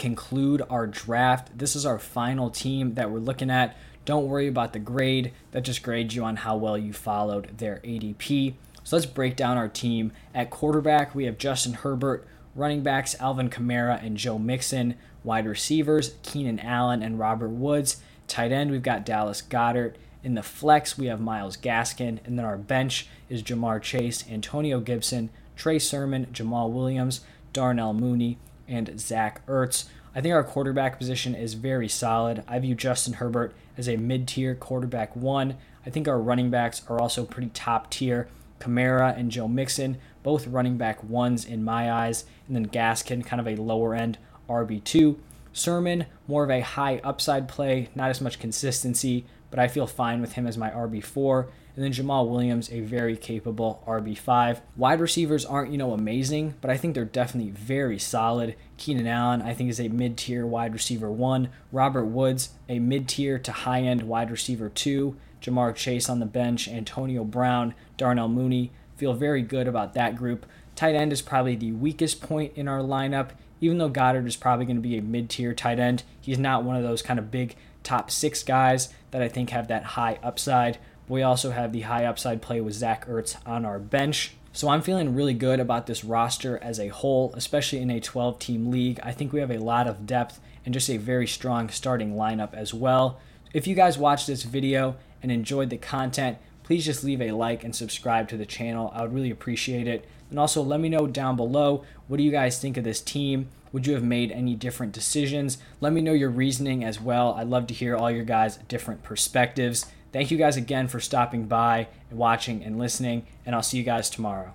conclude 0.00 0.62
our 0.70 0.86
draft. 0.86 1.58
This 1.58 1.74
is 1.74 1.84
our 1.84 1.98
final 1.98 2.48
team 2.48 2.94
that 2.94 3.10
we're 3.10 3.18
looking 3.18 3.50
at. 3.50 3.76
Don't 4.04 4.28
worry 4.28 4.46
about 4.46 4.72
the 4.72 4.78
grade, 4.78 5.32
that 5.50 5.64
just 5.64 5.82
grades 5.82 6.14
you 6.14 6.22
on 6.22 6.36
how 6.36 6.56
well 6.56 6.78
you 6.78 6.92
followed 6.92 7.58
their 7.58 7.80
ADP. 7.84 8.54
So 8.90 8.96
let's 8.96 9.06
break 9.06 9.36
down 9.36 9.56
our 9.56 9.68
team. 9.68 10.10
At 10.34 10.50
quarterback, 10.50 11.14
we 11.14 11.26
have 11.26 11.38
Justin 11.38 11.74
Herbert, 11.74 12.26
running 12.56 12.82
backs 12.82 13.14
Alvin 13.20 13.48
Kamara 13.48 14.04
and 14.04 14.16
Joe 14.16 14.36
Mixon, 14.36 14.96
wide 15.22 15.46
receivers 15.46 16.16
Keenan 16.24 16.58
Allen 16.58 17.00
and 17.00 17.16
Robert 17.16 17.50
Woods, 17.50 18.02
tight 18.26 18.50
end 18.50 18.72
we've 18.72 18.82
got 18.82 19.06
Dallas 19.06 19.42
Goedert, 19.42 19.94
In 20.24 20.34
the 20.34 20.42
flex, 20.42 20.98
we 20.98 21.06
have 21.06 21.20
Myles 21.20 21.56
Gaskin, 21.56 22.18
and 22.24 22.36
then 22.36 22.44
our 22.44 22.56
bench 22.56 23.06
is 23.28 23.44
Ja'Marr 23.44 23.80
Chase, 23.80 24.24
Antonio 24.28 24.80
Gibson, 24.80 25.30
Trey 25.54 25.78
Sermon, 25.78 26.26
Jamaal 26.32 26.72
Williams, 26.72 27.20
Darnell 27.52 27.94
Mooney, 27.94 28.38
and 28.66 28.98
Zach 28.98 29.46
Ertz. 29.46 29.84
I 30.16 30.20
think 30.20 30.34
our 30.34 30.42
quarterback 30.42 30.98
position 30.98 31.36
is 31.36 31.54
very 31.54 31.86
solid. 31.88 32.42
I 32.48 32.58
view 32.58 32.74
Justin 32.74 33.12
Herbert 33.12 33.54
as 33.78 33.88
a 33.88 33.96
mid 33.96 34.26
tier 34.26 34.56
quarterback 34.56 35.14
one. 35.14 35.58
I 35.86 35.90
think 35.90 36.08
our 36.08 36.18
running 36.18 36.50
backs 36.50 36.82
are 36.88 37.00
also 37.00 37.24
pretty 37.24 37.50
top 37.50 37.88
tier. 37.88 38.26
Kamara 38.60 39.16
and 39.18 39.30
Joe 39.30 39.48
Mixon, 39.48 39.98
both 40.22 40.46
running 40.46 40.76
back 40.76 41.02
ones 41.02 41.44
in 41.44 41.64
my 41.64 41.90
eyes, 41.90 42.24
and 42.46 42.54
then 42.54 42.68
Gaskin, 42.68 43.24
kind 43.24 43.40
of 43.40 43.48
a 43.48 43.60
lower 43.60 43.94
end 43.94 44.18
RB2. 44.48 45.18
Sermon, 45.52 46.06
more 46.28 46.44
of 46.44 46.50
a 46.50 46.60
high 46.60 47.00
upside 47.02 47.48
play, 47.48 47.88
not 47.94 48.10
as 48.10 48.20
much 48.20 48.38
consistency, 48.38 49.24
but 49.50 49.58
I 49.58 49.68
feel 49.68 49.86
fine 49.86 50.20
with 50.20 50.34
him 50.34 50.46
as 50.46 50.56
my 50.56 50.70
RB4. 50.70 51.48
And 51.74 51.84
then 51.84 51.92
Jamaal 51.92 52.28
Williams, 52.28 52.70
a 52.70 52.80
very 52.80 53.16
capable 53.16 53.82
RB5. 53.86 54.60
Wide 54.76 55.00
receivers 55.00 55.44
aren't, 55.44 55.70
you 55.70 55.78
know, 55.78 55.92
amazing, 55.92 56.54
but 56.60 56.70
I 56.70 56.76
think 56.76 56.94
they're 56.94 57.04
definitely 57.04 57.52
very 57.52 57.98
solid. 57.98 58.56
Keenan 58.76 59.06
Allen, 59.06 59.40
I 59.40 59.54
think, 59.54 59.70
is 59.70 59.80
a 59.80 59.88
mid 59.88 60.18
tier 60.18 60.44
wide 60.44 60.72
receiver 60.72 61.10
one. 61.10 61.48
Robert 61.72 62.06
Woods, 62.06 62.50
a 62.68 62.78
mid 62.78 63.08
tier 63.08 63.38
to 63.38 63.52
high 63.52 63.82
end 63.82 64.02
wide 64.02 64.30
receiver 64.30 64.68
two. 64.68 65.16
Ja'Marr 65.40 65.74
Chase 65.74 66.08
on 66.08 66.20
the 66.20 66.26
bench, 66.26 66.68
Antonio 66.68 67.24
Brown, 67.24 67.74
Darnell 67.96 68.28
Mooney. 68.28 68.72
Feel 68.96 69.14
very 69.14 69.42
good 69.42 69.66
about 69.66 69.94
that 69.94 70.16
group. 70.16 70.46
Tight 70.76 70.94
end 70.94 71.12
is 71.12 71.22
probably 71.22 71.56
the 71.56 71.72
weakest 71.72 72.20
point 72.20 72.52
in 72.56 72.68
our 72.68 72.80
lineup. 72.80 73.30
Even 73.60 73.78
though 73.78 73.90
Goedert 73.90 74.26
is 74.26 74.36
probably 74.36 74.64
going 74.64 74.76
to 74.76 74.82
be 74.82 74.96
a 74.96 75.02
mid 75.02 75.28
tier 75.28 75.54
tight 75.54 75.78
end, 75.78 76.02
he's 76.20 76.38
not 76.38 76.64
one 76.64 76.76
of 76.76 76.82
those 76.82 77.02
kind 77.02 77.18
of 77.18 77.30
big 77.30 77.54
top 77.82 78.10
six 78.10 78.42
guys 78.42 78.92
that 79.10 79.22
I 79.22 79.28
think 79.28 79.50
have 79.50 79.68
that 79.68 79.84
high 79.84 80.18
upside. 80.22 80.78
We 81.08 81.22
also 81.22 81.50
have 81.50 81.72
the 81.72 81.82
high 81.82 82.04
upside 82.04 82.40
play 82.40 82.60
with 82.60 82.74
Zach 82.74 83.06
Ertz 83.06 83.36
on 83.46 83.64
our 83.64 83.78
bench. 83.78 84.36
So 84.52 84.68
I'm 84.68 84.82
feeling 84.82 85.14
really 85.14 85.34
good 85.34 85.60
about 85.60 85.86
this 85.86 86.04
roster 86.04 86.58
as 86.62 86.80
a 86.80 86.88
whole, 86.88 87.32
especially 87.36 87.80
in 87.80 87.90
a 87.90 88.00
12 88.00 88.38
team 88.38 88.70
league. 88.70 89.00
I 89.02 89.12
think 89.12 89.32
we 89.32 89.40
have 89.40 89.50
a 89.50 89.58
lot 89.58 89.86
of 89.86 90.06
depth 90.06 90.40
and 90.64 90.74
just 90.74 90.90
a 90.90 90.96
very 90.96 91.26
strong 91.26 91.68
starting 91.68 92.14
lineup 92.14 92.54
as 92.54 92.74
well. 92.74 93.20
If 93.52 93.66
you 93.66 93.74
guys 93.74 93.98
watch 93.98 94.26
this 94.26 94.42
video 94.44 94.96
and 95.22 95.30
enjoyed 95.30 95.70
the 95.70 95.76
content, 95.76 96.38
please 96.62 96.84
just 96.84 97.04
leave 97.04 97.20
a 97.20 97.32
like 97.32 97.64
and 97.64 97.74
subscribe 97.74 98.28
to 98.28 98.36
the 98.36 98.46
channel. 98.46 98.92
I 98.94 99.02
would 99.02 99.14
really 99.14 99.30
appreciate 99.30 99.88
it. 99.88 100.06
And 100.30 100.38
also 100.38 100.62
let 100.62 100.80
me 100.80 100.88
know 100.88 101.06
down 101.06 101.36
below 101.36 101.84
what 102.06 102.16
do 102.16 102.22
you 102.22 102.30
guys 102.30 102.60
think 102.60 102.76
of 102.76 102.84
this 102.84 103.00
team? 103.00 103.48
Would 103.72 103.86
you 103.86 103.94
have 103.94 104.04
made 104.04 104.32
any 104.32 104.54
different 104.54 104.92
decisions? 104.92 105.58
Let 105.80 105.92
me 105.92 106.00
know 106.00 106.12
your 106.12 106.30
reasoning 106.30 106.84
as 106.84 107.00
well. 107.00 107.34
I'd 107.34 107.48
love 107.48 107.66
to 107.68 107.74
hear 107.74 107.96
all 107.96 108.10
your 108.10 108.24
guys' 108.24 108.58
different 108.68 109.02
perspectives. 109.02 109.86
Thank 110.12 110.30
you 110.30 110.38
guys 110.38 110.56
again 110.56 110.88
for 110.88 110.98
stopping 110.98 111.46
by 111.46 111.88
and 112.10 112.18
watching 112.18 112.64
and 112.64 112.78
listening, 112.78 113.26
and 113.46 113.54
I'll 113.54 113.62
see 113.62 113.78
you 113.78 113.84
guys 113.84 114.10
tomorrow. 114.10 114.52